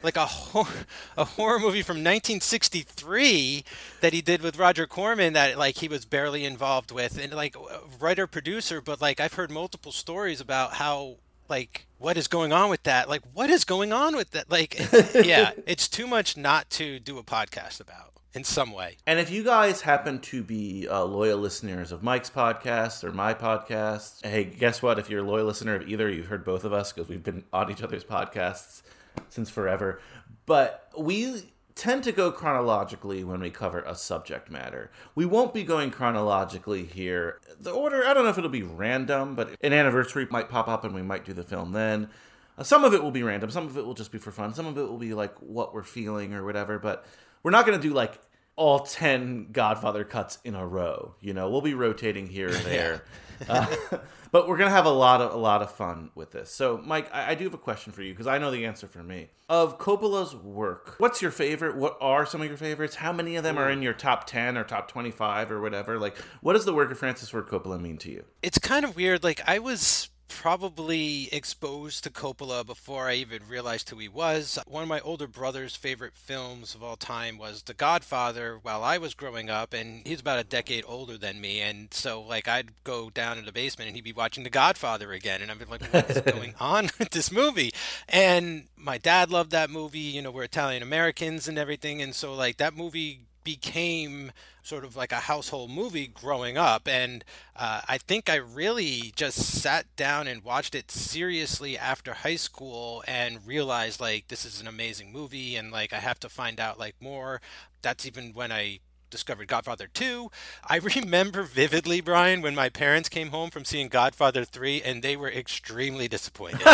like 0.00 0.16
a 0.16 0.26
hor- 0.26 0.68
a 1.16 1.24
horror 1.24 1.58
movie 1.58 1.82
from 1.82 1.96
1963 1.96 3.64
that 4.00 4.12
he 4.12 4.20
did 4.20 4.42
with 4.42 4.58
Roger 4.58 4.86
Corman 4.86 5.32
that 5.32 5.58
like 5.58 5.78
he 5.78 5.88
was 5.88 6.04
barely 6.04 6.44
involved 6.44 6.92
with, 6.92 7.18
and 7.18 7.32
like 7.32 7.56
writer 7.98 8.28
producer, 8.28 8.80
but 8.80 9.00
like 9.00 9.18
I've 9.18 9.34
heard 9.34 9.50
multiple 9.50 9.90
stories 9.90 10.40
about 10.40 10.74
how 10.74 11.16
like 11.48 11.86
what 11.98 12.16
is 12.16 12.28
going 12.28 12.52
on 12.52 12.70
with 12.70 12.82
that 12.84 13.08
like 13.08 13.22
what 13.32 13.50
is 13.50 13.64
going 13.64 13.92
on 13.92 14.16
with 14.16 14.30
that 14.32 14.50
like 14.50 14.78
yeah 15.24 15.52
it's 15.66 15.88
too 15.88 16.06
much 16.06 16.36
not 16.36 16.68
to 16.70 16.98
do 16.98 17.18
a 17.18 17.22
podcast 17.22 17.80
about 17.80 18.12
in 18.34 18.44
some 18.44 18.72
way 18.72 18.96
And 19.06 19.18
if 19.18 19.30
you 19.30 19.42
guys 19.42 19.80
happen 19.80 20.20
to 20.20 20.42
be 20.42 20.86
uh, 20.86 21.02
loyal 21.04 21.38
listeners 21.38 21.92
of 21.92 22.02
Mike's 22.02 22.28
podcast 22.30 23.02
or 23.02 23.10
my 23.10 23.32
podcast, 23.32 24.24
hey, 24.24 24.44
guess 24.44 24.82
what? 24.82 24.98
If 24.98 25.08
you're 25.08 25.24
a 25.24 25.28
loyal 25.28 25.46
listener 25.46 25.74
of 25.76 25.88
either, 25.88 26.10
you've 26.10 26.26
heard 26.26 26.44
both 26.44 26.64
of 26.64 26.72
us 26.72 26.92
because 26.92 27.08
we've 27.08 27.22
been 27.24 27.44
on 27.54 27.70
each 27.70 27.82
other's 27.82 28.04
podcasts 28.04 28.82
since 29.30 29.48
forever. 29.48 30.00
But 30.44 30.88
we 30.96 31.42
tend 31.78 32.02
to 32.02 32.12
go 32.12 32.32
chronologically 32.32 33.22
when 33.22 33.40
we 33.40 33.50
cover 33.50 33.80
a 33.82 33.94
subject 33.94 34.50
matter. 34.50 34.90
We 35.14 35.24
won't 35.24 35.54
be 35.54 35.62
going 35.62 35.92
chronologically 35.92 36.84
here. 36.84 37.40
The 37.60 37.70
order, 37.70 38.04
I 38.04 38.12
don't 38.12 38.24
know 38.24 38.30
if 38.30 38.36
it'll 38.36 38.50
be 38.50 38.64
random, 38.64 39.36
but 39.36 39.54
an 39.62 39.72
anniversary 39.72 40.26
might 40.28 40.48
pop 40.48 40.66
up 40.66 40.84
and 40.84 40.92
we 40.92 41.02
might 41.02 41.24
do 41.24 41.32
the 41.32 41.44
film 41.44 41.70
then. 41.70 42.10
Uh, 42.58 42.64
Some 42.64 42.82
of 42.82 42.94
it 42.94 43.02
will 43.02 43.12
be 43.12 43.22
random, 43.22 43.50
some 43.50 43.66
of 43.66 43.78
it 43.78 43.86
will 43.86 43.94
just 43.94 44.10
be 44.10 44.18
for 44.18 44.32
fun, 44.32 44.52
some 44.52 44.66
of 44.66 44.76
it 44.76 44.82
will 44.82 44.98
be 44.98 45.14
like 45.14 45.34
what 45.38 45.72
we're 45.72 45.84
feeling 45.84 46.34
or 46.34 46.44
whatever, 46.44 46.80
but 46.80 47.06
we're 47.44 47.52
not 47.52 47.64
going 47.64 47.80
to 47.80 47.88
do 47.88 47.94
like 47.94 48.18
all 48.58 48.80
10 48.80 49.48
Godfather 49.52 50.04
cuts 50.04 50.38
in 50.44 50.54
a 50.54 50.66
row. 50.66 51.14
You 51.20 51.32
know, 51.32 51.48
we'll 51.48 51.62
be 51.62 51.74
rotating 51.74 52.26
here 52.26 52.48
and 52.48 52.56
there. 52.64 53.04
uh, 53.48 53.66
but 54.32 54.48
we're 54.48 54.56
going 54.56 54.68
to 54.68 54.74
have 54.74 54.84
a 54.84 54.90
lot 54.90 55.20
of 55.20 55.32
a 55.32 55.36
lot 55.36 55.62
of 55.62 55.70
fun 55.70 56.10
with 56.16 56.32
this. 56.32 56.50
So, 56.50 56.82
Mike, 56.84 57.08
I, 57.14 57.30
I 57.30 57.34
do 57.36 57.44
have 57.44 57.54
a 57.54 57.58
question 57.58 57.92
for 57.92 58.02
you 58.02 58.12
because 58.12 58.26
I 58.26 58.38
know 58.38 58.50
the 58.50 58.66
answer 58.66 58.88
for 58.88 59.02
me. 59.02 59.30
Of 59.48 59.78
Coppola's 59.78 60.34
work, 60.34 60.96
what's 60.98 61.22
your 61.22 61.30
favorite? 61.30 61.76
What 61.76 61.96
are 62.00 62.26
some 62.26 62.42
of 62.42 62.48
your 62.48 62.56
favorites? 62.56 62.96
How 62.96 63.12
many 63.12 63.36
of 63.36 63.44
them 63.44 63.56
are 63.56 63.70
in 63.70 63.80
your 63.80 63.94
top 63.94 64.26
10 64.26 64.58
or 64.58 64.64
top 64.64 64.90
25 64.90 65.50
or 65.52 65.60
whatever? 65.60 65.98
Like, 65.98 66.16
what 66.42 66.52
does 66.52 66.64
the 66.66 66.74
work 66.74 66.90
of 66.90 66.98
Francis 66.98 67.30
Ford 67.30 67.46
Coppola 67.46 67.80
mean 67.80 67.96
to 67.98 68.10
you? 68.10 68.24
It's 68.42 68.58
kind 68.58 68.84
of 68.84 68.96
weird. 68.96 69.22
Like, 69.24 69.40
I 69.46 69.60
was 69.60 70.10
probably 70.28 71.28
exposed 71.32 72.04
to 72.04 72.10
Coppola 72.10 72.64
before 72.64 73.08
I 73.08 73.14
even 73.14 73.42
realized 73.48 73.90
who 73.90 73.98
he 73.98 74.08
was. 74.08 74.58
One 74.66 74.82
of 74.82 74.88
my 74.88 75.00
older 75.00 75.26
brother's 75.26 75.74
favorite 75.74 76.14
films 76.14 76.74
of 76.74 76.82
all 76.82 76.96
time 76.96 77.38
was 77.38 77.62
The 77.62 77.74
Godfather 77.74 78.58
while 78.62 78.84
I 78.84 78.98
was 78.98 79.14
growing 79.14 79.50
up, 79.50 79.72
and 79.72 80.06
he's 80.06 80.20
about 80.20 80.38
a 80.38 80.44
decade 80.44 80.84
older 80.86 81.18
than 81.18 81.40
me. 81.40 81.60
And 81.60 81.92
so, 81.92 82.20
like, 82.20 82.46
I'd 82.46 82.84
go 82.84 83.10
down 83.10 83.38
in 83.38 83.44
the 83.44 83.52
basement 83.52 83.88
and 83.88 83.96
he'd 83.96 84.04
be 84.04 84.12
watching 84.12 84.44
The 84.44 84.50
Godfather 84.50 85.12
again. 85.12 85.42
And 85.42 85.50
I'd 85.50 85.58
be 85.58 85.64
like, 85.64 85.84
what 85.92 86.10
is 86.10 86.20
going 86.32 86.54
on 86.60 86.84
with 86.98 87.10
this 87.10 87.32
movie? 87.32 87.72
And 88.08 88.68
my 88.76 88.98
dad 88.98 89.30
loved 89.30 89.50
that 89.52 89.70
movie. 89.70 89.98
You 89.98 90.22
know, 90.22 90.30
we're 90.30 90.44
Italian 90.44 90.82
Americans 90.82 91.48
and 91.48 91.58
everything. 91.58 92.00
And 92.00 92.14
so, 92.14 92.34
like, 92.34 92.58
that 92.58 92.76
movie 92.76 93.20
became 93.44 94.32
sort 94.68 94.84
of 94.84 94.96
like 94.96 95.12
a 95.12 95.16
household 95.16 95.70
movie 95.70 96.06
growing 96.06 96.58
up. 96.58 96.86
And 96.86 97.24
uh, 97.56 97.80
I 97.88 97.96
think 97.96 98.28
I 98.28 98.36
really 98.36 99.12
just 99.16 99.38
sat 99.38 99.86
down 99.96 100.28
and 100.28 100.44
watched 100.44 100.74
it 100.74 100.90
seriously 100.90 101.78
after 101.78 102.12
high 102.12 102.36
school 102.36 103.02
and 103.08 103.46
realized 103.46 104.00
like 104.00 104.28
this 104.28 104.44
is 104.44 104.60
an 104.60 104.68
amazing 104.68 105.10
movie 105.10 105.56
and 105.56 105.72
like 105.72 105.92
I 105.92 105.98
have 105.98 106.20
to 106.20 106.28
find 106.28 106.60
out 106.60 106.78
like 106.78 106.96
more. 107.00 107.40
That's 107.80 108.06
even 108.06 108.32
when 108.34 108.52
I 108.52 108.80
discovered 109.10 109.48
Godfather 109.48 109.88
2. 109.92 110.30
I 110.68 110.76
remember 110.96 111.42
vividly, 111.44 112.02
Brian, 112.02 112.42
when 112.42 112.54
my 112.54 112.68
parents 112.68 113.08
came 113.08 113.28
home 113.28 113.48
from 113.48 113.64
seeing 113.64 113.88
Godfather 113.88 114.44
3 114.44 114.82
and 114.82 115.02
they 115.02 115.16
were 115.16 115.30
extremely 115.30 116.08
disappointed. 116.08 116.60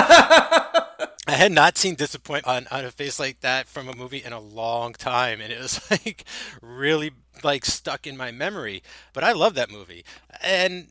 I 1.26 1.32
had 1.32 1.52
not 1.52 1.78
seen 1.78 1.94
disappointment 1.94 2.68
on, 2.70 2.78
on 2.78 2.84
a 2.84 2.90
face 2.90 3.18
like 3.18 3.40
that 3.40 3.66
from 3.66 3.88
a 3.88 3.96
movie 3.96 4.22
in 4.22 4.34
a 4.34 4.40
long 4.40 4.92
time, 4.92 5.40
and 5.40 5.50
it 5.50 5.58
was 5.58 5.80
like 5.90 6.24
really 6.60 7.12
like 7.42 7.64
stuck 7.64 8.06
in 8.06 8.16
my 8.16 8.30
memory. 8.30 8.82
But 9.12 9.24
I 9.24 9.32
love 9.32 9.54
that 9.54 9.70
movie, 9.70 10.04
and 10.42 10.88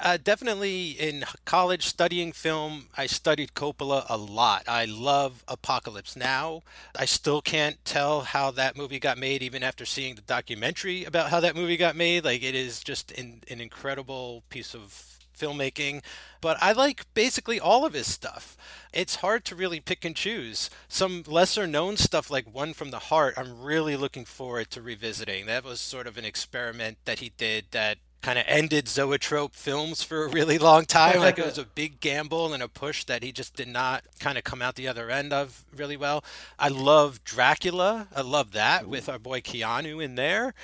uh, 0.00 0.18
definitely 0.22 0.90
in 0.90 1.24
college 1.44 1.86
studying 1.86 2.32
film, 2.32 2.86
I 2.96 3.06
studied 3.06 3.54
Coppola 3.54 4.04
a 4.08 4.16
lot. 4.16 4.64
I 4.66 4.84
love 4.84 5.44
Apocalypse 5.48 6.16
Now. 6.16 6.62
I 6.96 7.04
still 7.04 7.40
can't 7.40 7.82
tell 7.84 8.22
how 8.22 8.50
that 8.52 8.76
movie 8.76 8.98
got 8.98 9.18
made, 9.18 9.42
even 9.42 9.62
after 9.62 9.84
seeing 9.84 10.14
the 10.14 10.22
documentary 10.22 11.04
about 11.04 11.30
how 11.30 11.40
that 11.40 11.56
movie 11.56 11.76
got 11.76 11.96
made. 11.96 12.24
Like, 12.24 12.42
it 12.42 12.54
is 12.54 12.82
just 12.82 13.12
an, 13.12 13.42
an 13.50 13.60
incredible 13.60 14.42
piece 14.48 14.74
of 14.74 15.18
filmmaking, 15.36 16.02
but 16.40 16.56
I 16.60 16.72
like 16.72 17.12
basically 17.14 17.58
all 17.60 17.84
of 17.84 17.92
his 17.92 18.10
stuff. 18.10 18.56
It's 18.92 19.16
hard 19.16 19.44
to 19.46 19.56
really 19.56 19.80
pick 19.80 20.04
and 20.04 20.14
choose. 20.14 20.70
Some 20.88 21.24
lesser 21.26 21.66
known 21.66 21.96
stuff 21.96 22.30
like 22.30 22.54
One 22.54 22.72
from 22.74 22.90
the 22.90 22.98
Heart, 22.98 23.34
I'm 23.36 23.62
really 23.62 23.96
looking 23.96 24.24
forward 24.24 24.70
to 24.70 24.82
revisiting. 24.82 25.46
That 25.46 25.64
was 25.64 25.80
sort 25.80 26.06
of 26.06 26.16
an 26.16 26.24
experiment 26.24 26.98
that 27.04 27.18
he 27.18 27.32
did 27.36 27.66
that 27.72 27.98
kind 28.24 28.38
of 28.38 28.44
ended 28.48 28.88
zoetrope 28.88 29.54
films 29.54 30.02
for 30.02 30.24
a 30.24 30.28
really 30.28 30.56
long 30.56 30.86
time. 30.86 31.18
like 31.18 31.38
it 31.38 31.44
was 31.44 31.58
a 31.66 31.66
big 31.66 32.00
gamble 32.00 32.54
and 32.54 32.62
a 32.62 32.68
push 32.68 33.04
that 33.04 33.22
he 33.22 33.30
just 33.30 33.54
did 33.54 33.68
not 33.68 34.02
kind 34.18 34.38
of 34.38 34.44
come 34.44 34.62
out 34.62 34.76
the 34.76 34.88
other 34.88 35.10
end 35.10 35.30
of 35.30 35.62
really 35.76 35.96
well. 35.96 36.24
I 36.58 36.68
love 36.68 37.22
Dracula. 37.24 38.08
I 38.16 38.22
love 38.22 38.52
that 38.52 38.88
with 38.88 39.10
our 39.10 39.18
boy 39.18 39.40
Keanu 39.42 40.02
in 40.02 40.14
there. 40.14 40.54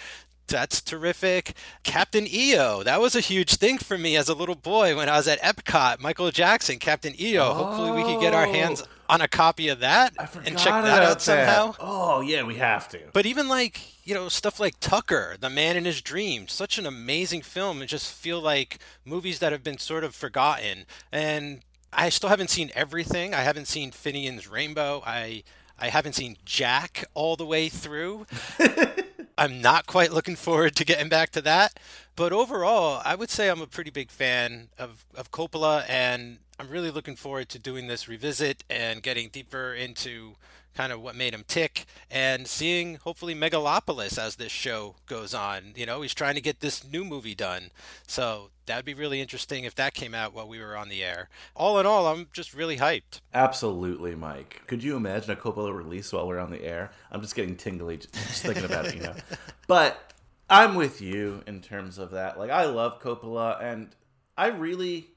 That's 0.50 0.80
terrific. 0.80 1.54
Captain 1.82 2.26
EO. 2.26 2.82
That 2.82 3.00
was 3.00 3.16
a 3.16 3.20
huge 3.20 3.54
thing 3.56 3.78
for 3.78 3.96
me 3.96 4.16
as 4.16 4.28
a 4.28 4.34
little 4.34 4.54
boy 4.54 4.96
when 4.96 5.08
I 5.08 5.16
was 5.16 5.28
at 5.28 5.40
Epcot. 5.40 6.00
Michael 6.00 6.30
Jackson, 6.30 6.78
Captain 6.78 7.14
EO. 7.18 7.42
Oh, 7.42 7.54
Hopefully, 7.54 7.92
we 7.92 8.02
could 8.02 8.20
get 8.20 8.34
our 8.34 8.46
hands 8.46 8.82
oh. 8.82 9.14
on 9.14 9.20
a 9.20 9.28
copy 9.28 9.68
of 9.68 9.80
that 9.80 10.14
and 10.18 10.58
check 10.58 10.82
that 10.84 11.02
out 11.02 11.22
somehow. 11.22 11.74
Oh, 11.80 12.20
yeah, 12.20 12.42
we 12.42 12.56
have 12.56 12.88
to. 12.90 13.00
But 13.12 13.26
even 13.26 13.48
like, 13.48 13.80
you 14.06 14.14
know, 14.14 14.28
stuff 14.28 14.60
like 14.60 14.78
Tucker, 14.80 15.36
The 15.38 15.50
Man 15.50 15.76
in 15.76 15.84
His 15.84 16.02
Dream, 16.02 16.48
such 16.48 16.78
an 16.78 16.86
amazing 16.86 17.42
film 17.42 17.80
and 17.80 17.88
just 17.88 18.12
feel 18.12 18.40
like 18.40 18.78
movies 19.04 19.38
that 19.38 19.52
have 19.52 19.64
been 19.64 19.78
sort 19.78 20.04
of 20.04 20.14
forgotten. 20.14 20.84
And 21.12 21.60
I 21.92 22.08
still 22.08 22.28
haven't 22.28 22.50
seen 22.50 22.70
everything. 22.74 23.34
I 23.34 23.40
haven't 23.40 23.66
seen 23.66 23.90
Finian's 23.90 24.48
Rainbow. 24.48 25.02
I 25.04 25.42
I 25.80 25.88
haven't 25.88 26.12
seen 26.12 26.36
Jack 26.44 27.06
all 27.14 27.36
the 27.36 27.46
way 27.46 27.68
through. 27.68 28.26
I'm 29.40 29.62
not 29.62 29.86
quite 29.86 30.12
looking 30.12 30.36
forward 30.36 30.76
to 30.76 30.84
getting 30.84 31.08
back 31.08 31.30
to 31.30 31.40
that. 31.40 31.80
But 32.14 32.30
overall, 32.30 33.00
I 33.06 33.14
would 33.14 33.30
say 33.30 33.48
I'm 33.48 33.62
a 33.62 33.66
pretty 33.66 33.90
big 33.90 34.10
fan 34.10 34.68
of, 34.78 35.06
of 35.14 35.30
Coppola, 35.30 35.88
and 35.88 36.40
I'm 36.58 36.68
really 36.68 36.90
looking 36.90 37.16
forward 37.16 37.48
to 37.48 37.58
doing 37.58 37.86
this 37.86 38.06
revisit 38.06 38.64
and 38.68 39.02
getting 39.02 39.30
deeper 39.30 39.72
into 39.72 40.34
kind 40.74 40.92
of 40.92 41.00
what 41.00 41.16
made 41.16 41.34
him 41.34 41.44
tick 41.46 41.86
and 42.10 42.46
seeing 42.46 42.96
hopefully 42.96 43.34
megalopolis 43.34 44.18
as 44.18 44.36
this 44.36 44.52
show 44.52 44.96
goes 45.06 45.34
on. 45.34 45.72
You 45.76 45.86
know 45.86 46.02
he's 46.02 46.14
trying 46.14 46.34
to 46.34 46.40
get 46.40 46.60
this 46.60 46.84
new 46.84 47.04
movie 47.04 47.34
done. 47.34 47.70
So 48.06 48.50
that'd 48.66 48.84
be 48.84 48.94
really 48.94 49.20
interesting 49.20 49.64
if 49.64 49.74
that 49.74 49.94
came 49.94 50.14
out 50.14 50.32
while 50.32 50.48
we 50.48 50.60
were 50.60 50.76
on 50.76 50.88
the 50.88 51.02
air. 51.02 51.28
All 51.54 51.78
in 51.78 51.86
all 51.86 52.06
i'm 52.06 52.28
just 52.32 52.54
really 52.54 52.78
hyped. 52.78 53.20
Absolutely 53.34 54.14
mike. 54.14 54.62
Could 54.66 54.82
you 54.82 54.96
imagine 54.96 55.30
a 55.30 55.36
coppola 55.36 55.74
release 55.76 56.12
while 56.12 56.26
we're 56.26 56.38
on 56.38 56.50
the 56.50 56.62
air? 56.62 56.90
I'm 57.10 57.20
just 57.20 57.34
getting 57.34 57.56
tingly 57.56 57.98
just 57.98 58.42
thinking 58.42 58.64
about 58.64 58.86
it 58.86 58.94
you 58.94 59.02
know. 59.02 59.14
But 59.66 60.14
i'm 60.48 60.74
with 60.74 61.00
you 61.00 61.42
in 61.46 61.60
terms 61.60 61.98
of 61.98 62.12
that. 62.12 62.38
Like 62.38 62.50
i 62.50 62.64
love 62.64 63.00
coppola 63.00 63.62
and 63.62 63.94
i 64.36 64.46
really 64.48 65.08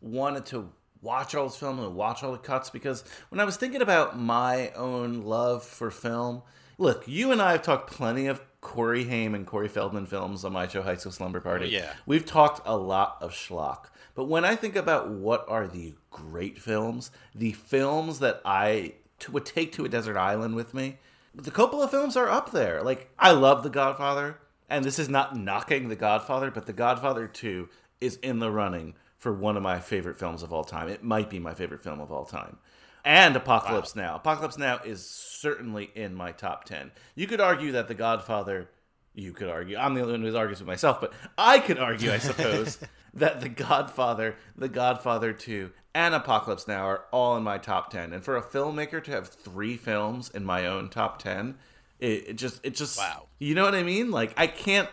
wanted 0.00 0.46
to 0.46 0.70
watch 1.02 1.34
all 1.34 1.48
this 1.48 1.56
film 1.56 1.78
and 1.78 1.94
watch 1.94 2.22
all 2.22 2.32
the 2.32 2.38
cuts 2.38 2.70
because 2.70 3.04
when 3.30 3.40
I 3.40 3.44
was 3.44 3.56
thinking 3.56 3.82
about 3.82 4.18
my 4.18 4.70
own 4.70 5.22
love 5.24 5.64
for 5.64 5.90
film, 5.90 6.42
look, 6.78 7.06
you 7.06 7.32
and 7.32 7.40
I 7.40 7.52
have 7.52 7.62
talked 7.62 7.90
plenty 7.90 8.26
of 8.26 8.40
Corey 8.60 9.04
Haim 9.04 9.34
and 9.34 9.46
Corey 9.46 9.68
Feldman 9.68 10.06
films 10.06 10.44
on 10.44 10.52
my 10.52 10.68
show 10.68 10.82
High 10.82 10.96
School 10.96 11.12
Slumber 11.12 11.40
Party. 11.40 11.66
Oh, 11.66 11.68
yeah. 11.68 11.92
We've 12.04 12.26
talked 12.26 12.60
a 12.66 12.76
lot 12.76 13.16
of 13.20 13.32
schlock. 13.32 13.86
But 14.14 14.24
when 14.24 14.44
I 14.44 14.56
think 14.56 14.76
about 14.76 15.08
what 15.08 15.46
are 15.48 15.66
the 15.66 15.94
great 16.10 16.60
films, 16.60 17.10
the 17.34 17.52
films 17.52 18.18
that 18.18 18.40
I 18.44 18.94
t- 19.18 19.32
would 19.32 19.46
take 19.46 19.72
to 19.72 19.84
a 19.84 19.88
desert 19.88 20.16
island 20.16 20.56
with 20.56 20.74
me, 20.74 20.98
the 21.34 21.50
Coppola 21.50 21.88
films 21.90 22.16
are 22.16 22.28
up 22.28 22.50
there. 22.50 22.82
Like, 22.82 23.10
I 23.18 23.30
love 23.30 23.62
The 23.62 23.70
Godfather, 23.70 24.38
and 24.68 24.84
this 24.84 24.98
is 24.98 25.08
not 25.08 25.36
knocking 25.36 25.88
The 25.88 25.96
Godfather, 25.96 26.50
but 26.50 26.66
The 26.66 26.72
Godfather 26.72 27.26
2 27.28 27.68
is 28.00 28.16
in 28.16 28.40
the 28.40 28.50
running 28.50 28.94
for 29.20 29.32
one 29.32 29.56
of 29.56 29.62
my 29.62 29.78
favorite 29.78 30.18
films 30.18 30.42
of 30.42 30.52
all 30.52 30.64
time. 30.64 30.88
It 30.88 31.04
might 31.04 31.30
be 31.30 31.38
my 31.38 31.54
favorite 31.54 31.84
film 31.84 32.00
of 32.00 32.10
all 32.10 32.24
time. 32.24 32.56
And 33.04 33.36
Apocalypse 33.36 33.94
wow. 33.94 34.02
Now. 34.02 34.14
Apocalypse 34.16 34.58
Now 34.58 34.80
is 34.84 35.04
certainly 35.04 35.90
in 35.94 36.14
my 36.14 36.32
top 36.32 36.64
10. 36.64 36.90
You 37.14 37.26
could 37.26 37.40
argue 37.40 37.72
that 37.72 37.86
The 37.86 37.94
Godfather, 37.94 38.70
you 39.14 39.32
could 39.32 39.48
argue, 39.48 39.76
I'm 39.76 39.94
the 39.94 40.00
only 40.00 40.12
one 40.12 40.22
who 40.22 40.36
argues 40.36 40.60
with 40.60 40.66
myself, 40.66 41.00
but 41.00 41.12
I 41.36 41.58
could 41.58 41.78
argue, 41.78 42.10
I 42.10 42.18
suppose, 42.18 42.78
that 43.14 43.40
The 43.40 43.50
Godfather, 43.50 44.36
The 44.56 44.68
Godfather 44.68 45.34
2, 45.34 45.70
and 45.94 46.14
Apocalypse 46.14 46.66
Now 46.66 46.86
are 46.86 47.04
all 47.12 47.36
in 47.36 47.42
my 47.42 47.58
top 47.58 47.90
10. 47.90 48.14
And 48.14 48.24
for 48.24 48.38
a 48.38 48.42
filmmaker 48.42 49.04
to 49.04 49.10
have 49.10 49.28
three 49.28 49.76
films 49.76 50.30
in 50.30 50.44
my 50.46 50.66
own 50.66 50.88
top 50.88 51.20
10, 51.22 51.56
it, 51.98 52.28
it 52.28 52.36
just, 52.36 52.64
it 52.64 52.74
just, 52.74 52.98
wow. 52.98 53.26
You 53.38 53.54
know 53.54 53.64
what 53.64 53.74
I 53.74 53.82
mean? 53.82 54.10
Like, 54.10 54.32
I 54.38 54.46
can't 54.46 54.88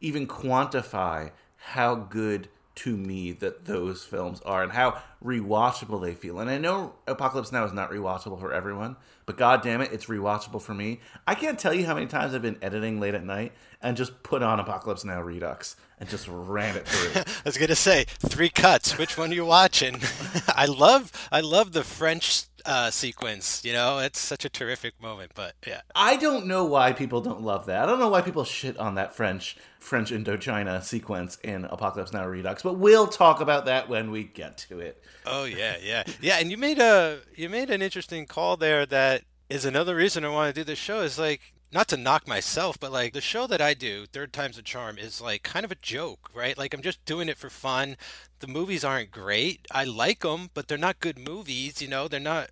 even 0.00 0.26
quantify 0.26 1.30
how 1.56 1.94
good 1.94 2.48
to 2.84 2.96
me 2.96 3.32
that 3.32 3.66
those 3.66 4.04
films 4.04 4.40
are 4.42 4.62
and 4.62 4.72
how 4.72 5.02
rewatchable 5.22 6.00
they 6.00 6.14
feel. 6.14 6.40
And 6.40 6.48
I 6.48 6.56
know 6.56 6.94
Apocalypse 7.06 7.52
Now 7.52 7.64
is 7.64 7.74
not 7.74 7.90
rewatchable 7.90 8.40
for 8.40 8.54
everyone, 8.54 8.96
but 9.26 9.36
god 9.36 9.62
damn 9.62 9.82
it, 9.82 9.92
it's 9.92 10.06
rewatchable 10.06 10.62
for 10.62 10.72
me. 10.72 11.00
I 11.26 11.34
can't 11.34 11.58
tell 11.58 11.74
you 11.74 11.84
how 11.84 11.92
many 11.92 12.06
times 12.06 12.34
I've 12.34 12.40
been 12.40 12.56
editing 12.62 12.98
late 12.98 13.14
at 13.14 13.22
night 13.22 13.52
and 13.82 13.98
just 13.98 14.22
put 14.22 14.42
on 14.42 14.60
Apocalypse 14.60 15.04
Now 15.04 15.20
Redux 15.20 15.76
and 15.98 16.08
just 16.08 16.26
ran 16.28 16.74
it 16.74 16.88
through. 16.88 17.22
I 17.26 17.42
was 17.44 17.58
gonna 17.58 17.74
say 17.74 18.06
three 18.18 18.48
cuts. 18.48 18.96
Which 18.96 19.18
one 19.18 19.30
are 19.30 19.34
you 19.34 19.44
watching? 19.44 20.00
I 20.48 20.64
love 20.64 21.12
I 21.30 21.42
love 21.42 21.72
the 21.72 21.84
French 21.84 22.44
uh, 22.66 22.90
sequence. 22.90 23.64
You 23.64 23.72
know, 23.72 23.98
it's 23.98 24.18
such 24.18 24.44
a 24.44 24.48
terrific 24.48 25.00
moment. 25.00 25.32
But 25.34 25.54
yeah, 25.66 25.80
I 25.94 26.16
don't 26.16 26.46
know 26.46 26.64
why 26.64 26.92
people 26.92 27.20
don't 27.20 27.42
love 27.42 27.66
that. 27.66 27.82
I 27.82 27.86
don't 27.86 27.98
know 27.98 28.08
why 28.08 28.22
people 28.22 28.44
shit 28.44 28.76
on 28.78 28.94
that 28.94 29.14
French 29.14 29.56
French 29.78 30.10
Indochina 30.10 30.82
sequence 30.82 31.38
in 31.42 31.64
Apocalypse 31.64 32.12
Now 32.12 32.26
Redux. 32.26 32.62
But 32.62 32.74
we'll 32.74 33.06
talk 33.06 33.40
about 33.40 33.66
that 33.66 33.88
when 33.88 34.10
we 34.10 34.24
get 34.24 34.58
to 34.68 34.80
it. 34.80 35.02
Oh 35.26 35.44
yeah, 35.44 35.76
yeah, 35.82 36.04
yeah. 36.20 36.38
And 36.38 36.50
you 36.50 36.56
made 36.56 36.78
a 36.78 37.20
you 37.34 37.48
made 37.48 37.70
an 37.70 37.82
interesting 37.82 38.26
call 38.26 38.56
there. 38.56 38.86
That 38.86 39.22
is 39.48 39.64
another 39.64 39.96
reason 39.96 40.24
I 40.24 40.28
want 40.28 40.54
to 40.54 40.60
do 40.60 40.64
this 40.64 40.78
show. 40.78 41.00
Is 41.00 41.18
like 41.18 41.52
not 41.72 41.88
to 41.88 41.96
knock 41.96 42.26
myself, 42.26 42.78
but 42.78 42.92
like 42.92 43.12
the 43.12 43.20
show 43.20 43.46
that 43.46 43.60
I 43.60 43.74
do, 43.74 44.06
Third 44.06 44.32
Time's 44.32 44.58
a 44.58 44.62
Charm, 44.62 44.98
is 44.98 45.20
like 45.20 45.42
kind 45.42 45.64
of 45.64 45.70
a 45.70 45.76
joke, 45.76 46.30
right? 46.34 46.58
Like 46.58 46.74
I'm 46.74 46.82
just 46.82 47.04
doing 47.04 47.28
it 47.28 47.38
for 47.38 47.50
fun. 47.50 47.96
The 48.40 48.46
movies 48.46 48.84
aren't 48.84 49.10
great. 49.10 49.66
I 49.70 49.84
like 49.84 50.20
them, 50.20 50.50
but 50.54 50.68
they're 50.68 50.78
not 50.78 51.00
good 51.00 51.18
movies. 51.18 51.80
You 51.80 51.88
know, 51.88 52.08
they're 52.08 52.20
not 52.20 52.50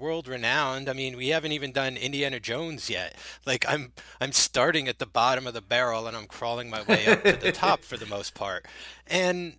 world 0.00 0.26
renowned. 0.26 0.88
I 0.88 0.94
mean, 0.94 1.16
we 1.16 1.28
haven't 1.28 1.52
even 1.52 1.72
done 1.72 1.96
Indiana 1.96 2.40
Jones 2.40 2.88
yet. 2.88 3.14
Like 3.46 3.64
I'm 3.68 3.92
I'm 4.20 4.32
starting 4.32 4.88
at 4.88 4.98
the 4.98 5.06
bottom 5.06 5.46
of 5.46 5.54
the 5.54 5.60
barrel 5.60 6.06
and 6.06 6.16
I'm 6.16 6.26
crawling 6.26 6.70
my 6.70 6.82
way 6.82 7.06
up 7.06 7.22
to 7.24 7.36
the 7.36 7.52
top 7.52 7.84
for 7.84 7.96
the 7.96 8.06
most 8.06 8.34
part. 8.34 8.66
And 9.06 9.56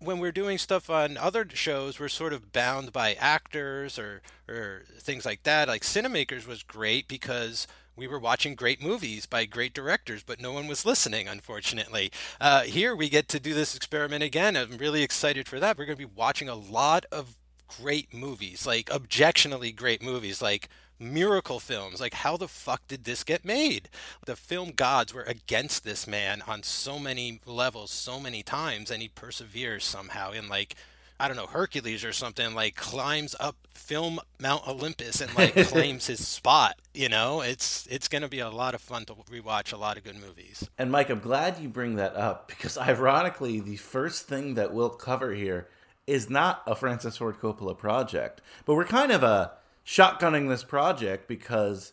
when 0.00 0.18
we're 0.18 0.32
doing 0.32 0.58
stuff 0.58 0.90
on 0.90 1.16
other 1.16 1.46
shows, 1.52 1.98
we're 1.98 2.08
sort 2.08 2.32
of 2.32 2.52
bound 2.52 2.92
by 2.92 3.14
actors 3.14 3.98
or 3.98 4.22
or 4.48 4.84
things 4.98 5.24
like 5.24 5.44
that. 5.44 5.68
Like 5.68 5.82
Cinemakers 5.82 6.46
was 6.46 6.62
great 6.62 7.08
because 7.08 7.66
we 7.96 8.06
were 8.06 8.18
watching 8.18 8.54
great 8.54 8.82
movies 8.82 9.26
by 9.26 9.44
great 9.44 9.74
directors, 9.74 10.22
but 10.22 10.40
no 10.40 10.52
one 10.52 10.66
was 10.66 10.84
listening, 10.84 11.28
unfortunately. 11.28 12.10
Uh, 12.40 12.62
here 12.62 12.94
we 12.94 13.08
get 13.08 13.28
to 13.28 13.40
do 13.40 13.54
this 13.54 13.76
experiment 13.76 14.22
again. 14.22 14.56
I'm 14.56 14.78
really 14.78 15.02
excited 15.02 15.48
for 15.48 15.60
that. 15.60 15.78
We're 15.78 15.86
going 15.86 15.98
to 15.98 16.06
be 16.06 16.14
watching 16.14 16.48
a 16.48 16.54
lot 16.54 17.04
of 17.12 17.36
great 17.80 18.12
movies, 18.12 18.66
like 18.66 18.90
objectionably 18.92 19.72
great 19.72 20.02
movies, 20.02 20.42
like 20.42 20.68
miracle 20.98 21.60
films. 21.60 22.00
Like, 22.00 22.14
how 22.14 22.36
the 22.36 22.48
fuck 22.48 22.86
did 22.88 23.04
this 23.04 23.24
get 23.24 23.44
made? 23.44 23.88
The 24.26 24.36
film 24.36 24.72
gods 24.72 25.12
were 25.12 25.22
against 25.22 25.84
this 25.84 26.06
man 26.06 26.42
on 26.46 26.62
so 26.62 26.98
many 26.98 27.40
levels, 27.46 27.90
so 27.90 28.20
many 28.20 28.42
times, 28.42 28.90
and 28.90 29.02
he 29.02 29.08
perseveres 29.08 29.84
somehow 29.84 30.32
in 30.32 30.48
like 30.48 30.74
I 31.18 31.28
don't 31.28 31.36
know, 31.36 31.46
Hercules 31.46 32.04
or 32.04 32.12
something, 32.12 32.54
like 32.54 32.76
climbs 32.76 33.36
up 33.38 33.56
film 33.72 34.18
Mount 34.40 34.66
Olympus 34.66 35.20
and 35.20 35.34
like 35.36 35.54
claims 35.68 36.06
his 36.06 36.26
spot. 36.26 36.78
You 36.92 37.08
know, 37.08 37.40
it's 37.40 37.86
it's 37.90 38.08
gonna 38.08 38.28
be 38.28 38.40
a 38.40 38.50
lot 38.50 38.74
of 38.74 38.80
fun 38.80 39.04
to 39.06 39.14
rewatch 39.14 39.72
a 39.72 39.76
lot 39.76 39.96
of 39.96 40.04
good 40.04 40.16
movies. 40.16 40.68
And 40.78 40.90
Mike, 40.90 41.10
I'm 41.10 41.20
glad 41.20 41.58
you 41.58 41.68
bring 41.68 41.96
that 41.96 42.16
up 42.16 42.48
because 42.48 42.76
ironically, 42.78 43.60
the 43.60 43.76
first 43.76 44.26
thing 44.26 44.54
that 44.54 44.72
we'll 44.72 44.90
cover 44.90 45.32
here 45.34 45.68
is 46.06 46.28
not 46.28 46.62
a 46.66 46.74
Francis 46.74 47.16
Ford 47.16 47.38
Coppola 47.40 47.76
project, 47.76 48.40
but 48.64 48.74
we're 48.74 48.84
kind 48.84 49.12
of 49.12 49.22
a 49.22 49.52
shotgunning 49.86 50.48
this 50.48 50.64
project 50.64 51.28
because 51.28 51.92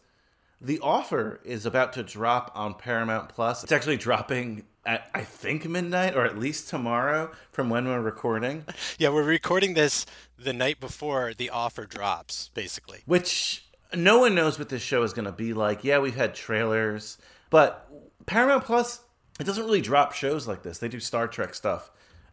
the 0.60 0.80
offer 0.80 1.40
is 1.44 1.66
about 1.66 1.94
to 1.94 2.04
drop 2.04 2.52
on 2.54 2.74
Paramount 2.74 3.30
Plus. 3.30 3.64
It's 3.64 3.72
actually 3.72 3.98
dropping 3.98 4.64
at 4.86 5.10
I 5.14 5.22
think 5.22 5.68
midnight 5.68 6.16
or 6.16 6.26
at 6.26 6.38
least 6.38 6.70
tomorrow 6.70 7.32
from 7.52 7.70
when 7.70 7.86
we're 7.88 8.02
recording. 8.02 8.66
Yeah, 8.98 9.10
we're 9.10 9.24
recording 9.24 9.74
this 9.74 10.06
the 10.38 10.54
night 10.54 10.80
before 10.80 11.34
the 11.34 11.50
offer 11.50 11.86
drops, 11.86 12.50
basically. 12.54 13.00
Which 13.06 13.66
no 13.94 14.20
one 14.20 14.36
knows 14.36 14.58
what 14.58 14.70
this 14.70 14.82
show 14.82 15.04
is 15.04 15.14
going 15.14 15.26
to 15.26 15.32
be 15.32 15.54
like. 15.54 15.84
Yeah, 15.84 16.00
we've 16.00 16.16
had 16.16 16.34
trailers, 16.34 17.18
but 17.50 17.90
Paramount 18.26 18.66
Plus 18.66 19.02
it 19.40 19.46
doesn't 19.46 19.64
really 19.64 19.82
drop 19.82 20.14
shows 20.14 20.48
like 20.48 20.64
this. 20.64 20.78
They 20.78 20.88
do 20.88 21.00
Star 21.00 21.28
Trek 21.28 21.54
stuff. 21.54 21.92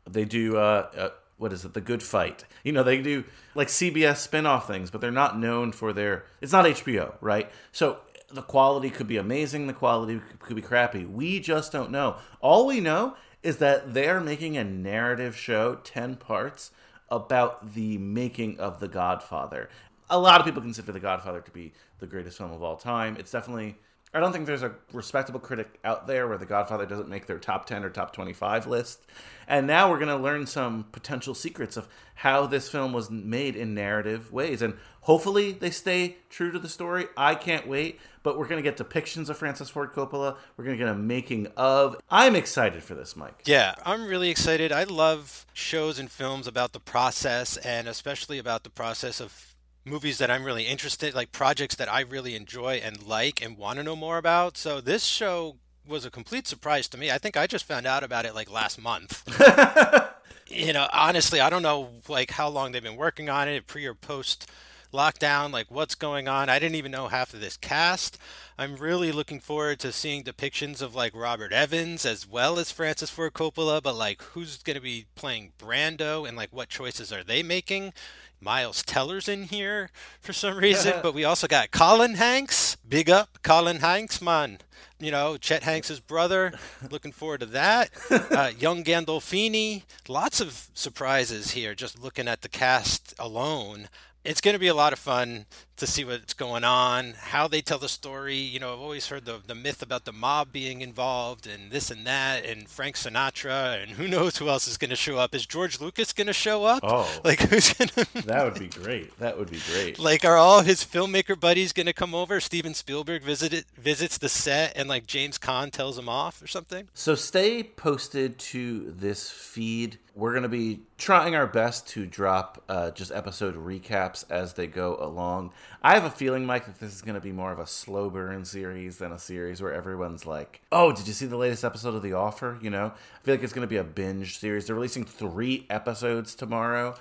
They 0.08 0.24
do 0.24 0.56
uh, 0.56 0.90
uh 0.96 1.08
what 1.38 1.52
is 1.52 1.64
it? 1.64 1.72
The 1.72 1.80
Good 1.80 2.02
Fight. 2.02 2.44
You 2.64 2.72
know, 2.72 2.82
they 2.82 3.00
do 3.00 3.24
like 3.54 3.68
CBS 3.68 4.16
spin-off 4.16 4.66
things, 4.66 4.90
but 4.90 5.00
they're 5.00 5.10
not 5.10 5.38
known 5.38 5.72
for 5.72 5.92
their 5.92 6.24
it's 6.40 6.52
not 6.52 6.64
HBO, 6.64 7.14
right? 7.20 7.50
So 7.72 7.98
the 8.30 8.42
quality 8.42 8.90
could 8.90 9.06
be 9.06 9.16
amazing, 9.16 9.66
the 9.66 9.72
quality 9.72 10.20
could 10.40 10.56
be 10.56 10.62
crappy. 10.62 11.04
We 11.04 11.40
just 11.40 11.72
don't 11.72 11.90
know. 11.90 12.16
All 12.40 12.66
we 12.66 12.80
know 12.80 13.16
is 13.42 13.58
that 13.58 13.94
they're 13.94 14.20
making 14.20 14.56
a 14.56 14.64
narrative 14.64 15.36
show, 15.36 15.76
10 15.76 16.16
parts, 16.16 16.70
about 17.10 17.74
the 17.74 17.96
making 17.98 18.58
of 18.60 18.80
The 18.80 18.88
Godfather. 18.88 19.70
A 20.10 20.18
lot 20.18 20.40
of 20.40 20.46
people 20.46 20.60
consider 20.60 20.92
The 20.92 21.00
Godfather 21.00 21.40
to 21.40 21.50
be 21.50 21.72
the 22.00 22.06
greatest 22.06 22.38
film 22.38 22.52
of 22.52 22.62
all 22.62 22.76
time. 22.76 23.16
It's 23.18 23.30
definitely 23.30 23.76
I 24.14 24.20
don't 24.20 24.32
think 24.32 24.46
there's 24.46 24.62
a 24.62 24.74
respectable 24.92 25.40
critic 25.40 25.78
out 25.84 26.06
there 26.06 26.26
where 26.26 26.38
The 26.38 26.46
Godfather 26.46 26.86
doesn't 26.86 27.08
make 27.08 27.26
their 27.26 27.38
top 27.38 27.66
10 27.66 27.84
or 27.84 27.90
top 27.90 28.12
25 28.12 28.66
list. 28.66 29.04
And 29.46 29.66
now 29.66 29.90
we're 29.90 29.98
going 29.98 30.08
to 30.08 30.16
learn 30.16 30.46
some 30.46 30.84
potential 30.92 31.34
secrets 31.34 31.76
of 31.76 31.88
how 32.14 32.46
this 32.46 32.68
film 32.68 32.92
was 32.92 33.10
made 33.10 33.54
in 33.54 33.74
narrative 33.74 34.32
ways. 34.32 34.62
And 34.62 34.76
hopefully 35.02 35.52
they 35.52 35.70
stay 35.70 36.16
true 36.30 36.50
to 36.52 36.58
the 36.58 36.68
story. 36.68 37.06
I 37.16 37.34
can't 37.34 37.66
wait. 37.66 38.00
But 38.22 38.38
we're 38.38 38.48
going 38.48 38.62
to 38.62 38.70
get 38.70 38.76
depictions 38.76 39.28
of 39.28 39.38
Francis 39.38 39.70
Ford 39.70 39.92
Coppola. 39.92 40.36
We're 40.56 40.64
going 40.64 40.76
to 40.76 40.84
get 40.84 40.92
a 40.92 40.96
making 40.96 41.46
of. 41.56 41.96
I'm 42.10 42.34
excited 42.34 42.82
for 42.82 42.94
this, 42.94 43.16
Mike. 43.16 43.42
Yeah, 43.44 43.74
I'm 43.86 44.06
really 44.06 44.30
excited. 44.30 44.72
I 44.72 44.84
love 44.84 45.46
shows 45.52 45.98
and 45.98 46.10
films 46.10 46.46
about 46.46 46.72
the 46.72 46.80
process 46.80 47.56
and 47.58 47.88
especially 47.88 48.38
about 48.38 48.64
the 48.64 48.70
process 48.70 49.20
of 49.20 49.47
movies 49.88 50.18
that 50.18 50.30
I'm 50.30 50.44
really 50.44 50.64
interested, 50.64 51.14
like 51.14 51.32
projects 51.32 51.74
that 51.76 51.92
I 51.92 52.00
really 52.00 52.34
enjoy 52.34 52.80
and 52.82 53.06
like 53.06 53.42
and 53.42 53.56
want 53.56 53.78
to 53.78 53.82
know 53.82 53.96
more 53.96 54.18
about. 54.18 54.56
So 54.56 54.80
this 54.80 55.04
show 55.04 55.56
was 55.86 56.04
a 56.04 56.10
complete 56.10 56.46
surprise 56.46 56.88
to 56.88 56.98
me. 56.98 57.10
I 57.10 57.18
think 57.18 57.36
I 57.36 57.46
just 57.46 57.64
found 57.64 57.86
out 57.86 58.02
about 58.02 58.26
it 58.26 58.34
like 58.34 58.50
last 58.50 58.80
month. 58.80 59.22
you 60.48 60.72
know, 60.72 60.88
honestly, 60.92 61.40
I 61.40 61.50
don't 61.50 61.62
know 61.62 61.90
like 62.08 62.32
how 62.32 62.48
long 62.48 62.72
they've 62.72 62.82
been 62.82 62.96
working 62.96 63.28
on 63.28 63.48
it, 63.48 63.66
pre 63.66 63.86
or 63.86 63.94
post 63.94 64.50
lockdown, 64.92 65.52
like 65.52 65.70
what's 65.70 65.94
going 65.94 66.28
on. 66.28 66.48
I 66.48 66.58
didn't 66.58 66.76
even 66.76 66.92
know 66.92 67.08
half 67.08 67.34
of 67.34 67.40
this 67.40 67.56
cast. 67.56 68.18
I'm 68.58 68.76
really 68.76 69.12
looking 69.12 69.40
forward 69.40 69.78
to 69.80 69.92
seeing 69.92 70.24
depictions 70.24 70.82
of 70.82 70.94
like 70.94 71.14
Robert 71.14 71.52
Evans 71.52 72.04
as 72.04 72.26
well 72.26 72.58
as 72.58 72.72
Francis 72.72 73.10
Ford 73.10 73.32
Coppola, 73.32 73.82
but 73.82 73.94
like 73.94 74.22
who's 74.22 74.62
going 74.62 74.76
to 74.76 74.82
be 74.82 75.06
playing 75.14 75.52
Brando 75.58 76.26
and 76.26 76.36
like 76.36 76.52
what 76.52 76.68
choices 76.68 77.12
are 77.12 77.24
they 77.24 77.42
making? 77.42 77.92
Miles 78.40 78.82
Teller's 78.82 79.28
in 79.28 79.44
here 79.44 79.90
for 80.20 80.32
some 80.32 80.56
reason, 80.58 80.94
but 81.02 81.14
we 81.14 81.24
also 81.24 81.46
got 81.46 81.70
Colin 81.70 82.14
Hanks. 82.14 82.76
Big 82.88 83.10
up, 83.10 83.42
Colin 83.42 83.80
Hanks, 83.80 84.22
man. 84.22 84.58
You 85.00 85.10
know, 85.10 85.36
Chet 85.36 85.62
Hanks' 85.62 86.00
brother. 86.00 86.52
Looking 86.90 87.12
forward 87.12 87.40
to 87.40 87.46
that. 87.46 87.90
Uh, 88.28 88.50
young 88.56 88.84
Gandolfini. 88.84 89.82
Lots 90.06 90.40
of 90.40 90.68
surprises 90.74 91.52
here 91.52 91.74
just 91.74 92.00
looking 92.00 92.28
at 92.28 92.42
the 92.42 92.48
cast 92.48 93.14
alone 93.18 93.88
it's 94.24 94.40
going 94.40 94.54
to 94.54 94.58
be 94.58 94.68
a 94.68 94.74
lot 94.74 94.92
of 94.92 94.98
fun 94.98 95.46
to 95.78 95.86
see 95.86 96.04
what's 96.04 96.34
going 96.34 96.64
on, 96.64 97.14
how 97.16 97.48
they 97.48 97.60
tell 97.60 97.78
the 97.78 97.88
story. 97.88 98.36
You 98.36 98.60
know, 98.60 98.72
I've 98.72 98.80
always 98.80 99.08
heard 99.08 99.24
the, 99.24 99.40
the 99.46 99.54
myth 99.54 99.82
about 99.82 100.04
the 100.04 100.12
mob 100.12 100.52
being 100.52 100.80
involved 100.80 101.46
and 101.46 101.70
this 101.70 101.90
and 101.90 102.06
that, 102.06 102.44
and 102.44 102.68
Frank 102.68 102.96
Sinatra, 102.96 103.82
and 103.82 103.92
who 103.92 104.08
knows 104.08 104.36
who 104.36 104.48
else 104.48 104.68
is 104.68 104.76
going 104.76 104.90
to 104.90 104.96
show 104.96 105.18
up. 105.18 105.34
Is 105.34 105.46
George 105.46 105.80
Lucas 105.80 106.12
going 106.12 106.26
to 106.26 106.32
show 106.32 106.64
up? 106.64 106.80
Oh, 106.82 107.08
like 107.24 107.40
who's 107.40 107.72
going 107.72 107.88
to? 107.88 108.06
that 108.26 108.44
would 108.44 108.58
be 108.58 108.68
great. 108.68 109.16
That 109.18 109.38
would 109.38 109.50
be 109.50 109.60
great. 109.72 109.98
Like, 109.98 110.24
are 110.24 110.36
all 110.36 110.62
his 110.62 110.84
filmmaker 110.84 111.38
buddies 111.38 111.72
going 111.72 111.86
to 111.86 111.92
come 111.92 112.14
over? 112.14 112.40
Steven 112.40 112.74
Spielberg 112.74 113.22
visited 113.22 113.64
visits 113.76 114.18
the 114.18 114.28
set, 114.28 114.76
and 114.76 114.88
like 114.88 115.06
James 115.06 115.38
Caan 115.38 115.70
tells 115.70 115.98
him 115.98 116.08
off 116.08 116.42
or 116.42 116.46
something. 116.46 116.88
So 116.94 117.14
stay 117.14 117.62
posted 117.62 118.38
to 118.38 118.92
this 118.98 119.30
feed 119.30 119.98
we're 120.18 120.32
going 120.32 120.42
to 120.42 120.48
be 120.48 120.80
trying 120.98 121.36
our 121.36 121.46
best 121.46 121.86
to 121.86 122.04
drop 122.04 122.60
uh, 122.68 122.90
just 122.90 123.12
episode 123.12 123.54
recaps 123.54 124.24
as 124.30 124.52
they 124.52 124.66
go 124.66 124.96
along. 124.98 125.52
I 125.82 125.94
have 125.94 126.04
a 126.04 126.10
feeling, 126.10 126.44
Mike, 126.44 126.66
that 126.66 126.80
this 126.80 126.92
is 126.92 127.02
going 127.02 127.14
to 127.14 127.20
be 127.20 127.30
more 127.30 127.52
of 127.52 127.60
a 127.60 127.66
slow 127.66 128.10
burn 128.10 128.44
series 128.44 128.98
than 128.98 129.12
a 129.12 129.18
series 129.18 129.62
where 129.62 129.72
everyone's 129.72 130.26
like, 130.26 130.60
oh, 130.72 130.90
did 130.92 131.06
you 131.06 131.12
see 131.12 131.26
the 131.26 131.36
latest 131.36 131.64
episode 131.64 131.94
of 131.94 132.02
The 132.02 132.14
Offer? 132.14 132.58
You 132.60 132.70
know, 132.70 132.86
I 132.86 133.24
feel 133.24 133.34
like 133.34 133.44
it's 133.44 133.52
going 133.52 133.66
to 133.66 133.68
be 133.68 133.76
a 133.76 133.84
binge 133.84 134.38
series. 134.38 134.66
They're 134.66 134.74
releasing 134.74 135.04
three 135.04 135.66
episodes 135.70 136.34
tomorrow. 136.34 136.96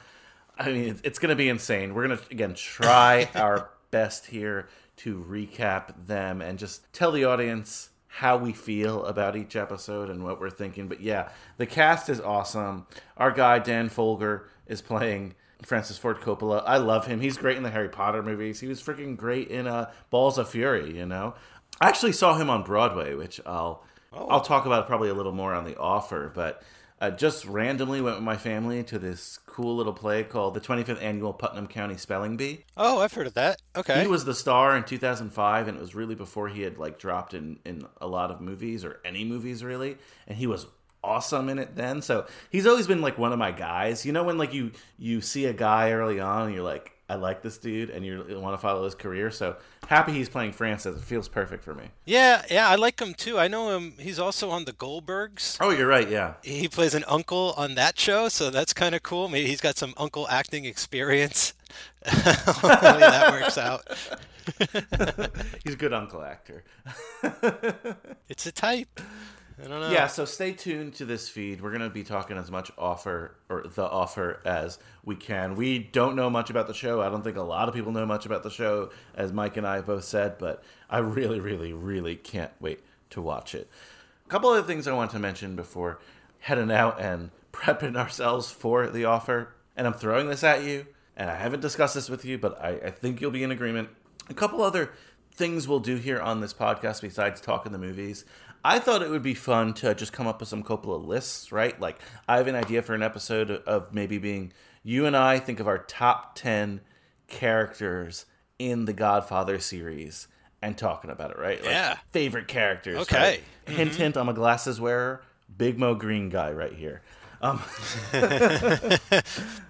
I 0.60 0.72
mean, 0.72 1.00
it's 1.04 1.18
going 1.18 1.32
to 1.32 1.36
be 1.36 1.50
insane. 1.50 1.96
We're 1.96 2.06
going 2.06 2.20
to, 2.20 2.24
again, 2.30 2.54
try 2.54 3.28
our 3.36 3.72
best 3.90 4.28
here 4.28 4.68
to 4.98 5.26
recap 5.28 6.06
them 6.06 6.42
and 6.42 6.60
just 6.60 6.92
tell 6.94 7.12
the 7.12 7.26
audience 7.26 7.90
how 8.08 8.38
we 8.38 8.54
feel 8.54 9.06
about 9.06 9.36
each 9.36 9.56
episode 9.56 10.12
and 10.12 10.24
what 10.24 10.40
we're 10.40 10.52
thinking. 10.52 10.88
But 10.88 11.02
yeah, 11.02 11.30
the 11.58 11.66
cast 11.66 12.10
is 12.10 12.22
awesome. 12.22 12.86
Our 13.18 13.32
guy 13.32 13.58
Dan 13.58 13.90
Fogler 13.90 14.44
is 14.68 14.82
playing 14.82 15.34
Francis 15.64 15.98
Ford 15.98 16.18
Coppola. 16.22 16.64
I 16.66 16.78
love 16.78 17.08
him. 17.08 17.20
He's 17.20 17.38
great 17.38 17.58
in 17.58 17.64
the 17.64 17.70
Harry 17.70 17.90
Potter 17.90 18.22
movies. 18.24 18.60
He 18.60 18.68
was 18.68 18.82
freaking 18.82 19.18
great 19.18 19.50
in 19.50 19.68
uh, 19.68 19.92
Balls 20.10 20.38
of 20.38 20.50
Fury. 20.50 20.96
You 20.96 21.06
know, 21.06 21.36
I 21.82 21.88
actually 21.88 22.14
saw 22.14 22.38
him 22.38 22.50
on 22.50 22.64
Broadway, 22.64 23.16
which 23.16 23.42
I'll 23.46 23.84
oh. 24.14 24.28
I'll 24.28 24.42
talk 24.42 24.66
about 24.66 24.88
probably 24.88 25.10
a 25.10 25.14
little 25.14 25.32
more 25.32 25.54
on 25.54 25.66
the 25.66 25.78
offer. 25.78 26.32
But 26.34 26.64
uh, 27.00 27.12
just 27.12 27.46
randomly 27.46 28.02
went 28.02 28.18
with 28.18 28.24
my 28.24 28.38
family 28.38 28.84
to 28.84 28.98
this 28.98 29.40
cool 29.46 29.76
little 29.76 29.94
play 29.94 30.24
called 30.24 30.54
the 30.54 30.60
25th 30.60 31.02
Annual 31.02 31.34
Putnam 31.34 31.68
County 31.68 31.98
Spelling 31.98 32.38
Bee. 32.38 32.66
Oh, 32.76 33.00
I've 33.00 33.14
heard 33.14 33.28
of 33.28 33.36
that. 33.36 33.62
Okay. 33.76 34.02
He 34.02 34.08
was 34.08 34.26
the 34.26 34.34
star 34.34 34.76
in 34.76 34.84
2005, 34.84 35.68
and 35.68 35.78
it 35.78 35.82
was 35.82 35.94
really 35.94 36.16
before 36.16 36.50
he 36.50 36.62
had 36.62 36.78
like 36.78 37.00
dropped 37.00 37.34
in 37.34 37.60
in 37.66 37.86
a 38.02 38.08
lot 38.08 38.32
of 38.32 38.42
movies 38.42 38.84
or 38.84 39.00
any 39.06 39.24
movies 39.24 39.64
really, 39.64 39.98
and 40.28 40.38
he 40.38 40.48
was 40.48 40.68
awesome 41.08 41.50
in 41.50 41.60
it 41.60 41.76
then. 41.76 42.02
So 42.02 42.26
he's 42.50 42.68
always 42.68 42.88
been 42.88 43.02
like 43.02 43.18
one 43.18 43.32
of 43.32 43.40
my 43.40 43.52
guys. 43.52 44.06
You 44.06 44.12
know 44.12 44.24
when 44.24 44.38
like 44.38 44.54
you 44.54 44.72
you 44.98 45.22
see 45.22 45.46
a 45.46 45.54
guy 45.54 45.92
early 45.92 46.20
on 46.20 46.48
and 46.48 46.54
you're 46.54 46.64
like 46.64 46.94
I 47.10 47.16
like 47.16 47.42
this 47.42 47.58
dude 47.58 47.90
and 47.90 48.06
you 48.06 48.26
want 48.42 48.54
to 48.54 48.58
follow 48.58 48.84
his 48.84 48.94
career. 48.94 49.32
So 49.32 49.56
happy 49.88 50.12
he's 50.12 50.28
playing 50.28 50.52
Francis. 50.52 50.98
It 50.98 51.04
feels 51.04 51.30
perfect 51.30 51.64
for 51.64 51.74
me. 51.74 51.86
Yeah, 52.04 52.44
yeah, 52.52 52.68
I 52.68 52.76
like 52.76 53.00
him 53.00 53.14
too. 53.14 53.40
I 53.40 53.48
know 53.48 53.76
him. 53.76 53.94
He's 53.98 54.20
also 54.20 54.50
on 54.50 54.66
the 54.66 54.74
Goldbergs. 54.74 55.58
Oh, 55.62 55.70
you're 55.70 55.88
right. 55.88 56.10
Yeah, 56.10 56.34
he 56.44 56.68
plays 56.68 56.94
an 56.94 57.06
uncle 57.08 57.54
on 57.56 57.76
that 57.76 57.98
show, 57.98 58.28
so 58.28 58.50
that's 58.50 58.74
kind 58.74 58.94
of 58.94 59.04
cool. 59.04 59.30
Maybe 59.30 59.48
he's 59.48 59.62
got 59.62 59.78
some 59.78 59.94
uncle 59.96 60.28
acting 60.30 60.66
experience. 60.66 61.54
Hopefully 62.06 63.00
that 63.00 63.32
works 63.32 63.58
out. 63.58 63.88
he's 65.64 65.74
a 65.74 65.78
good 65.78 65.94
uncle 65.94 66.24
actor. 66.24 66.64
it's 68.30 68.46
a 68.46 68.52
type. 68.52 69.00
I 69.64 69.68
don't 69.68 69.82
know. 69.82 69.92
Yeah, 69.92 70.06
so 70.08 70.26
stay 70.26 70.52
tuned 70.52 70.94
to 70.96 71.06
this 71.06 71.28
feed. 71.30 71.62
We're 71.62 71.76
to 71.78 71.90
be 71.90 72.04
talking 72.04 72.38
as 72.38 72.52
much 72.52 72.72
offer 72.78 73.36
or 73.50 73.64
the 73.64 73.86
offer 73.86 74.40
as 74.46 74.78
we 75.04 75.16
can. 75.16 75.56
We 75.56 75.80
don't 75.80 76.16
know 76.16 76.30
much 76.30 76.52
about 76.52 76.68
the 76.68 76.76
show. 76.76 77.02
I 77.02 77.10
don't 77.10 77.24
think 77.24 77.38
a 77.38 77.42
lot 77.42 77.68
of 77.68 77.74
people 77.74 77.92
know 77.92 78.06
much 78.06 78.28
about 78.28 78.44
the 78.44 78.52
show, 78.52 78.92
as 79.16 79.34
Mike 79.34 79.58
and 79.58 79.66
I 79.66 79.82
both 79.82 80.04
said, 80.04 80.38
but 80.38 80.64
I 80.90 81.00
really, 81.00 81.40
really, 81.40 81.74
really 81.74 82.16
can't 82.16 82.52
wait 82.60 82.82
to 83.12 83.22
watch 83.22 83.56
it. 83.56 83.68
A 84.26 84.30
couple 84.30 84.50
other 84.52 84.62
things 84.62 84.88
I 84.88 84.94
want 84.94 85.12
to 85.12 85.20
mention 85.20 85.56
before 85.56 86.00
heading 86.40 86.72
out 86.72 87.02
and 87.02 87.32
prepping 87.52 87.98
ourselves 87.98 88.52
for 88.52 88.88
the 88.88 89.06
offer. 89.06 89.54
And 89.76 89.88
I'm 89.88 89.94
throwing 89.94 90.28
this 90.28 90.44
at 90.44 90.64
you, 90.64 90.86
and 91.16 91.32
I 91.32 91.36
haven't 91.36 91.62
discussed 91.62 91.96
this 91.96 92.10
with 92.10 92.26
you, 92.26 92.38
but 92.38 92.62
I, 92.62 92.70
I 92.86 92.92
think 92.92 93.22
you'll 93.22 93.32
be 93.32 93.44
in 93.44 93.52
agreement. 93.52 93.90
A 94.30 94.34
couple 94.34 94.62
other 94.62 94.92
things 95.38 95.68
we'll 95.68 95.80
do 95.80 95.96
here 95.96 96.20
on 96.20 96.42
this 96.42 96.54
podcast 96.54 97.02
besides 97.02 97.40
talking 97.40 97.72
the 97.72 97.78
movies. 97.78 98.26
I 98.66 98.80
thought 98.80 99.02
it 99.02 99.10
would 99.10 99.24
be 99.24 99.36
fun 99.36 99.74
to 99.76 99.94
just 99.94 100.12
come 100.12 100.28
up 100.28 100.40
with 100.40 100.50
some 100.50 100.64
Coppola 100.64 101.06
lists, 101.06 101.52
right? 101.52 101.80
Like, 101.80 102.00
I 102.28 102.38
have 102.38 102.48
an 102.48 102.56
idea 102.56 102.82
for 102.82 102.96
an 102.96 103.04
episode 103.04 103.52
of 103.52 103.94
maybe 103.94 104.18
being 104.18 104.52
you 104.84 105.06
and 105.06 105.16
I 105.16 105.40
think 105.40 105.60
of 105.60 105.68
our 105.68 105.78
top 105.78 106.36
10 106.36 106.82
characters 107.28 108.26
in 108.58 108.86
the 108.86 108.94
Godfather 108.94 109.60
series 109.60 110.28
and 110.62 110.78
talking 110.78 111.12
about 111.12 111.32
it, 111.32 111.38
right? 111.38 111.62
Like, 111.62 111.72
Yeah. 111.72 111.98
Favorite 112.12 112.48
characters. 112.48 112.98
Okay. 113.02 113.18
right? 113.18 113.44
Hint, 113.76 113.92
mm-hmm. 113.92 114.02
hint, 114.02 114.18
I'm 114.18 114.30
a 114.30 114.34
glasses 114.34 114.82
wearer. 114.82 115.22
Big 115.56 115.78
Moe 115.78 115.96
Greene 115.96 116.30
guy 116.30 116.52
right 116.52 116.74
here. 116.74 117.02
Um, 117.42 117.62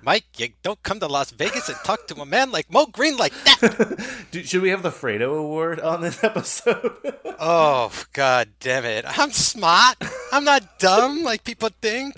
Mike, 0.01 0.25
you 0.37 0.49
don't 0.63 0.81
come 0.83 0.99
to 1.01 1.07
Las 1.07 1.31
Vegas 1.31 1.67
and 1.67 1.77
talk 1.83 2.07
to 2.07 2.15
a 2.21 2.25
man 2.25 2.51
like 2.51 2.71
Moe 2.71 2.85
Greene 2.85 3.17
like 3.17 3.33
that. 3.43 4.27
should 4.45 4.61
we 4.61 4.69
have 4.69 4.83
the 4.83 4.89
Fredo 4.89 5.37
Award 5.37 5.79
on 5.81 6.01
this 6.01 6.23
episode? 6.23 6.95
oh, 7.39 7.91
god 8.13 8.49
damn 8.59 8.85
it. 8.85 9.05
I'm 9.05 9.31
smart. 9.31 9.97
I'm 10.31 10.45
not 10.45 10.79
dumb 10.79 11.23
like 11.23 11.43
people 11.43 11.69
think. 11.81 12.15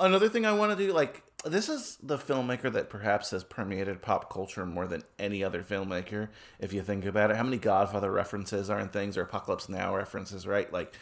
Another 0.00 0.28
thing 0.28 0.44
I 0.44 0.52
want 0.52 0.76
to 0.76 0.86
do, 0.86 0.92
like, 0.92 1.22
this 1.44 1.68
is 1.68 1.98
the 2.02 2.16
filmmaker 2.16 2.72
that 2.72 2.88
perhaps 2.90 3.30
has 3.30 3.44
permeated 3.44 4.02
pop 4.02 4.32
culture 4.32 4.64
more 4.66 4.86
than 4.86 5.02
any 5.18 5.44
other 5.44 5.62
filmmaker, 5.62 6.30
if 6.58 6.72
you 6.72 6.82
think 6.82 7.04
about 7.04 7.30
it. 7.30 7.36
How 7.36 7.42
many 7.42 7.58
Godfather 7.58 8.10
references 8.10 8.70
are 8.70 8.80
in 8.80 8.88
things, 8.88 9.16
or 9.16 9.22
Apocalypse 9.22 9.68
Now 9.68 9.94
references, 9.94 10.46
right? 10.46 10.72
Like, 10.72 10.94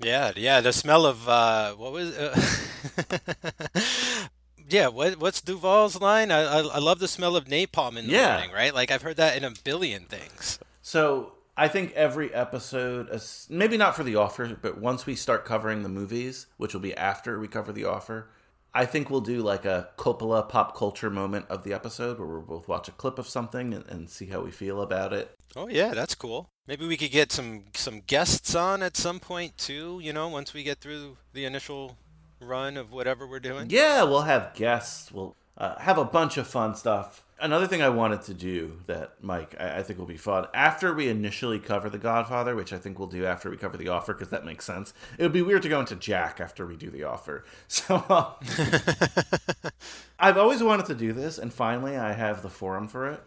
Yeah, 0.00 0.32
yeah, 0.36 0.60
the 0.60 0.72
smell 0.72 1.06
of 1.06 1.28
uh 1.28 1.72
what 1.74 1.92
was 1.92 2.16
uh, 2.16 2.34
Yeah, 4.68 4.88
what 4.88 5.18
what's 5.18 5.40
Duvall's 5.40 6.00
line? 6.00 6.30
I, 6.32 6.40
I 6.42 6.58
I 6.60 6.78
love 6.78 6.98
the 6.98 7.08
smell 7.08 7.36
of 7.36 7.44
napalm 7.46 7.96
in 7.96 8.06
the 8.06 8.12
Yeah. 8.12 8.34
morning, 8.36 8.50
right? 8.54 8.74
Like 8.74 8.90
I've 8.90 9.02
heard 9.02 9.16
that 9.18 9.36
in 9.36 9.44
a 9.44 9.52
billion 9.62 10.04
things. 10.04 10.58
So 10.82 11.34
I 11.56 11.68
think 11.68 11.92
every 11.92 12.34
episode, 12.34 13.08
maybe 13.48 13.76
not 13.76 13.94
for 13.94 14.02
the 14.02 14.16
offer, 14.16 14.58
but 14.60 14.78
once 14.78 15.06
we 15.06 15.14
start 15.14 15.44
covering 15.44 15.82
the 15.82 15.88
movies, 15.88 16.46
which 16.56 16.74
will 16.74 16.80
be 16.80 16.96
after 16.96 17.38
we 17.38 17.46
cover 17.46 17.72
the 17.72 17.84
offer, 17.84 18.30
I 18.74 18.86
think 18.86 19.08
we'll 19.10 19.20
do 19.20 19.40
like 19.42 19.64
a 19.64 19.90
Coppola 19.96 20.48
pop 20.48 20.76
culture 20.76 21.10
moment 21.10 21.46
of 21.48 21.62
the 21.62 21.72
episode 21.72 22.18
where 22.18 22.26
we'll 22.26 22.40
both 22.42 22.66
watch 22.66 22.88
a 22.88 22.92
clip 22.92 23.18
of 23.18 23.28
something 23.28 23.72
and, 23.72 23.86
and 23.86 24.10
see 24.10 24.26
how 24.26 24.40
we 24.40 24.50
feel 24.50 24.80
about 24.82 25.12
it. 25.12 25.30
Oh 25.54 25.68
yeah, 25.68 25.92
that's 25.94 26.14
cool. 26.16 26.48
Maybe 26.66 26.86
we 26.86 26.96
could 26.96 27.10
get 27.10 27.30
some 27.30 27.64
some 27.74 28.02
guests 28.06 28.54
on 28.54 28.82
at 28.82 28.96
some 28.96 29.20
point 29.20 29.58
too, 29.58 30.00
you 30.02 30.12
know, 30.12 30.28
once 30.28 30.54
we 30.54 30.62
get 30.62 30.78
through 30.78 31.18
the 31.34 31.44
initial 31.44 31.96
run 32.40 32.76
of 32.76 32.90
whatever 32.90 33.26
we're 33.26 33.40
doing. 33.40 33.66
Yeah, 33.68 34.02
we'll 34.04 34.22
have 34.22 34.54
guests. 34.54 35.12
We'll 35.12 35.36
uh, 35.58 35.78
have 35.78 35.98
a 35.98 36.04
bunch 36.04 36.36
of 36.36 36.46
fun 36.46 36.74
stuff. 36.74 37.22
Another 37.40 37.66
thing 37.66 37.82
I 37.82 37.88
wanted 37.88 38.22
to 38.22 38.34
do 38.34 38.80
that, 38.86 39.16
Mike, 39.20 39.56
I, 39.58 39.78
I 39.78 39.82
think 39.82 39.98
will 39.98 40.06
be 40.06 40.16
fun 40.16 40.46
after 40.54 40.94
we 40.94 41.08
initially 41.08 41.58
cover 41.58 41.90
The 41.90 41.98
Godfather, 41.98 42.54
which 42.54 42.72
I 42.72 42.78
think 42.78 42.98
we'll 42.98 43.08
do 43.08 43.26
after 43.26 43.50
we 43.50 43.56
cover 43.56 43.76
The 43.76 43.88
Offer 43.88 44.14
because 44.14 44.28
that 44.28 44.46
makes 44.46 44.64
sense. 44.64 44.94
It 45.18 45.22
would 45.22 45.32
be 45.32 45.42
weird 45.42 45.62
to 45.62 45.68
go 45.68 45.80
into 45.80 45.96
Jack 45.96 46.40
after 46.40 46.64
we 46.64 46.76
do 46.76 46.90
The 46.90 47.04
Offer. 47.04 47.44
So 47.68 48.04
um, 48.08 48.34
I've 50.18 50.38
always 50.38 50.62
wanted 50.62 50.86
to 50.86 50.94
do 50.94 51.12
this, 51.12 51.38
and 51.38 51.52
finally 51.52 51.96
I 51.96 52.12
have 52.12 52.42
the 52.42 52.48
forum 52.48 52.88
for 52.88 53.10
it. 53.10 53.22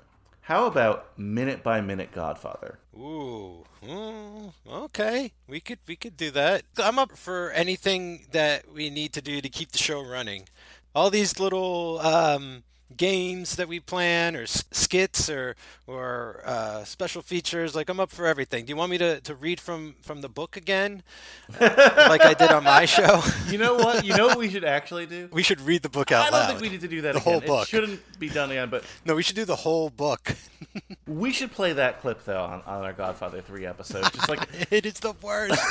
How 0.48 0.66
about 0.66 1.20
minute 1.20 1.62
by 1.62 1.82
minute 1.82 2.14
Godfather? 2.14 2.80
Ooh, 2.96 3.66
mm, 3.86 4.54
okay. 4.66 5.34
We 5.46 5.60
could 5.60 5.80
we 5.86 5.98
could 5.98 6.16
do 6.16 6.32
that. 6.32 6.64
I'm 6.78 6.98
up 6.98 7.18
for 7.18 7.52
anything 7.52 8.28
that 8.32 8.72
we 8.74 8.90
need 8.90 9.12
to 9.12 9.22
do 9.22 9.42
to 9.42 9.50
keep 9.50 9.74
the 9.74 9.78
show 9.78 10.02
running. 10.02 10.48
All 10.96 11.10
these 11.10 11.38
little 11.38 12.00
um, 12.00 12.64
games 12.96 13.56
that 13.58 13.68
we 13.68 13.80
plan, 13.80 14.36
or 14.36 14.46
skits, 14.48 15.30
or 15.30 15.56
or 15.86 16.42
uh, 16.46 16.84
special 16.84 17.22
features. 17.22 17.76
Like 17.76 17.90
I'm 17.90 18.00
up 18.00 18.12
for 18.12 18.26
everything. 18.26 18.66
Do 18.66 18.70
you 18.72 18.76
want 18.78 18.92
me 18.92 18.98
to, 19.00 19.20
to 19.22 19.36
read 19.36 19.60
from 19.60 19.96
from 20.02 20.22
the 20.22 20.30
book 20.30 20.56
again, 20.56 21.04
like 21.60 22.24
I 22.24 22.34
did 22.34 22.52
on 22.52 22.64
my 22.64 22.86
show? 22.98 23.22
You 23.50 23.58
know 23.58 23.76
what? 23.76 24.06
You 24.06 24.16
know 24.16 24.28
what 24.28 24.38
we 24.38 24.50
should 24.50 24.64
actually 24.64 25.06
do? 25.06 25.30
We 25.32 25.44
should 25.44 25.62
read 25.62 25.82
the 25.82 25.90
book 25.90 26.12
out 26.12 26.28
I 26.28 26.30
don't 26.40 26.48
think 26.48 26.62
we 26.62 26.70
need 26.70 26.82
to 26.82 26.88
do 26.88 27.02
that 27.02 27.14
The 27.14 27.20
again. 27.22 27.34
whole 27.34 27.42
book. 27.42 27.64
It 27.64 27.70
shouldn't 27.70 28.20
be 28.20 28.30
done 28.30 28.52
again, 28.52 28.70
but 28.70 28.84
No, 29.06 29.16
we 29.16 29.24
should 29.24 29.36
do 29.36 29.46
the 29.46 29.56
whole 29.56 29.90
book. 29.90 30.36
we 31.08 31.32
should 31.32 31.52
play 31.52 31.74
that 31.74 32.02
clip 32.02 32.24
though 32.26 32.42
on, 32.44 32.62
on 32.66 32.84
our 32.84 32.94
Godfather 32.94 33.42
3 33.42 33.66
episode. 33.66 34.04
Just 34.14 34.30
like 34.30 34.48
it 34.72 34.86
is 34.86 34.96
the 34.96 35.14
worst. 35.22 35.62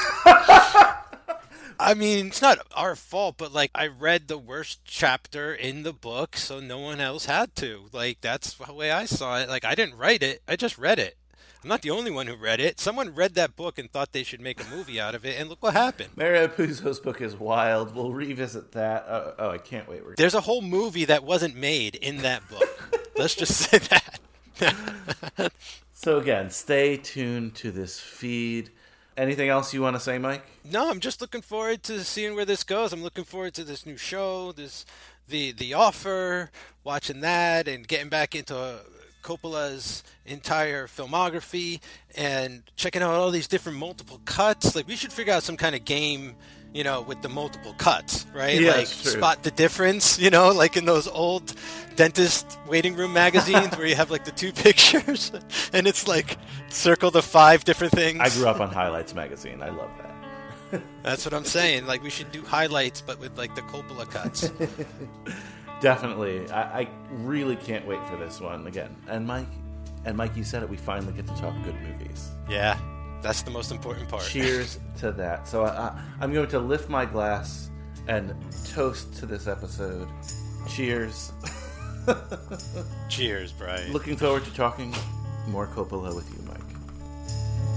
I 1.78 1.94
mean, 1.94 2.28
it's 2.28 2.42
not 2.42 2.58
our 2.74 2.96
fault, 2.96 3.36
but 3.38 3.52
like 3.52 3.70
I 3.74 3.86
read 3.86 4.28
the 4.28 4.38
worst 4.38 4.80
chapter 4.84 5.54
in 5.54 5.82
the 5.82 5.92
book, 5.92 6.36
so 6.36 6.60
no 6.60 6.78
one 6.78 7.00
else 7.00 7.26
had 7.26 7.54
to. 7.56 7.88
Like 7.92 8.20
that's 8.20 8.54
the 8.54 8.72
way 8.72 8.90
I 8.90 9.04
saw 9.04 9.38
it. 9.38 9.48
Like 9.48 9.64
I 9.64 9.74
didn't 9.74 9.96
write 9.96 10.22
it; 10.22 10.42
I 10.48 10.56
just 10.56 10.78
read 10.78 10.98
it. 10.98 11.16
I'm 11.62 11.68
not 11.68 11.82
the 11.82 11.90
only 11.90 12.10
one 12.10 12.28
who 12.28 12.36
read 12.36 12.60
it. 12.60 12.78
Someone 12.78 13.14
read 13.14 13.34
that 13.34 13.56
book 13.56 13.78
and 13.78 13.90
thought 13.90 14.12
they 14.12 14.22
should 14.22 14.40
make 14.40 14.60
a 14.60 14.68
movie 14.68 15.00
out 15.00 15.14
of 15.14 15.26
it, 15.26 15.38
and 15.38 15.48
look 15.48 15.62
what 15.62 15.74
happened. 15.74 16.10
Mario 16.16 16.48
Puzo's 16.48 17.00
book 17.00 17.20
is 17.20 17.34
wild. 17.34 17.94
We'll 17.94 18.12
revisit 18.12 18.72
that. 18.72 19.06
Uh, 19.08 19.32
oh, 19.38 19.50
I 19.50 19.58
can't 19.58 19.88
wait. 19.88 20.04
We're 20.04 20.14
There's 20.14 20.34
a 20.34 20.42
whole 20.42 20.62
movie 20.62 21.04
that 21.06 21.24
wasn't 21.24 21.56
made 21.56 21.96
in 21.96 22.18
that 22.18 22.48
book. 22.48 23.10
Let's 23.18 23.34
just 23.34 23.54
say 23.54 23.78
that. 23.78 25.52
So 25.92 26.18
again, 26.18 26.50
stay 26.50 26.98
tuned 26.98 27.56
to 27.56 27.72
this 27.72 27.98
feed. 27.98 28.70
Anything 29.16 29.48
else 29.48 29.72
you 29.72 29.80
want 29.80 29.96
to 29.96 30.00
say, 30.00 30.18
Mike? 30.18 30.42
No, 30.62 30.90
I'm 30.90 31.00
just 31.00 31.20
looking 31.22 31.40
forward 31.40 31.82
to 31.84 32.04
seeing 32.04 32.34
where 32.34 32.44
this 32.44 32.64
goes. 32.64 32.92
I'm 32.92 33.02
looking 33.02 33.24
forward 33.24 33.54
to 33.54 33.64
this 33.64 33.86
new 33.86 33.96
show, 33.96 34.52
this 34.52 34.84
the 35.28 35.52
the 35.52 35.72
offer, 35.72 36.50
watching 36.84 37.20
that, 37.20 37.66
and 37.66 37.88
getting 37.88 38.10
back 38.10 38.34
into 38.34 38.80
Coppola's 39.26 40.04
entire 40.24 40.86
filmography 40.86 41.80
and 42.16 42.62
checking 42.76 43.02
out 43.02 43.10
all 43.10 43.30
these 43.32 43.48
different 43.48 43.76
multiple 43.76 44.20
cuts. 44.24 44.76
Like 44.76 44.86
we 44.86 44.94
should 44.94 45.12
figure 45.12 45.32
out 45.32 45.42
some 45.42 45.56
kind 45.56 45.74
of 45.74 45.84
game, 45.84 46.36
you 46.72 46.84
know, 46.84 47.02
with 47.02 47.22
the 47.22 47.28
multiple 47.28 47.74
cuts, 47.76 48.24
right? 48.32 48.60
Yeah, 48.60 48.76
like 48.76 48.86
spot 48.86 49.42
the 49.42 49.50
difference, 49.50 50.16
you 50.24 50.30
know, 50.30 50.52
like 50.52 50.76
in 50.76 50.84
those 50.84 51.08
old 51.08 51.54
dentist 51.96 52.56
waiting 52.68 52.94
room 52.94 53.12
magazines 53.12 53.68
where 53.76 53.88
you 53.88 53.96
have 53.96 54.12
like 54.12 54.24
the 54.24 54.30
two 54.30 54.52
pictures 54.52 55.32
and 55.72 55.88
it's 55.88 56.06
like 56.06 56.38
circle 56.68 57.10
the 57.10 57.22
five 57.22 57.64
different 57.64 57.92
things. 57.92 58.20
I 58.20 58.28
grew 58.28 58.46
up 58.46 58.60
on 58.60 58.72
Highlights 58.72 59.12
magazine. 59.12 59.60
I 59.60 59.70
love 59.70 59.90
that. 59.98 60.82
That's 61.02 61.24
what 61.24 61.34
I'm 61.34 61.44
saying. 61.44 61.86
Like 61.86 62.02
we 62.02 62.10
should 62.10 62.30
do 62.30 62.42
highlights, 62.42 63.00
but 63.00 63.18
with 63.18 63.36
like 63.36 63.56
the 63.56 63.62
Coppola 63.62 64.08
cuts. 64.08 64.52
Definitely. 65.80 66.48
I, 66.50 66.80
I 66.80 66.88
really 67.10 67.56
can't 67.56 67.86
wait 67.86 68.04
for 68.08 68.16
this 68.16 68.40
one 68.40 68.66
again. 68.66 68.94
And 69.08 69.26
Mike, 69.26 69.46
and 70.04 70.16
Mike, 70.16 70.36
you 70.36 70.44
said 70.44 70.62
it. 70.62 70.68
We 70.68 70.76
finally 70.76 71.12
get 71.12 71.26
to 71.26 71.34
talk 71.34 71.54
good 71.64 71.74
movies. 71.82 72.30
yeah, 72.48 72.78
that's 73.22 73.42
the 73.42 73.50
most 73.50 73.70
important 73.72 74.08
part. 74.08 74.22
Cheers 74.24 74.78
to 74.98 75.12
that. 75.12 75.46
So 75.48 75.64
I, 75.64 75.68
I, 75.88 76.00
I'm 76.20 76.32
going 76.32 76.48
to 76.48 76.58
lift 76.58 76.88
my 76.88 77.04
glass 77.04 77.70
and 78.08 78.34
toast 78.72 79.14
to 79.16 79.26
this 79.26 79.46
episode. 79.46 80.08
Cheers. 80.68 81.32
Cheers, 83.08 83.52
Brian. 83.52 83.92
Looking 83.92 84.16
forward 84.16 84.44
to 84.44 84.54
talking 84.54 84.94
more 85.48 85.66
Coppola 85.66 86.14
with 86.14 86.28
you, 86.30 86.42
Mike. 86.46 86.60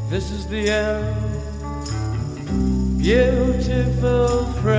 This 0.09 0.31
is 0.31 0.47
the 0.47 0.69
end, 0.69 1.15
beautiful 2.99 4.45
friend. 4.61 4.78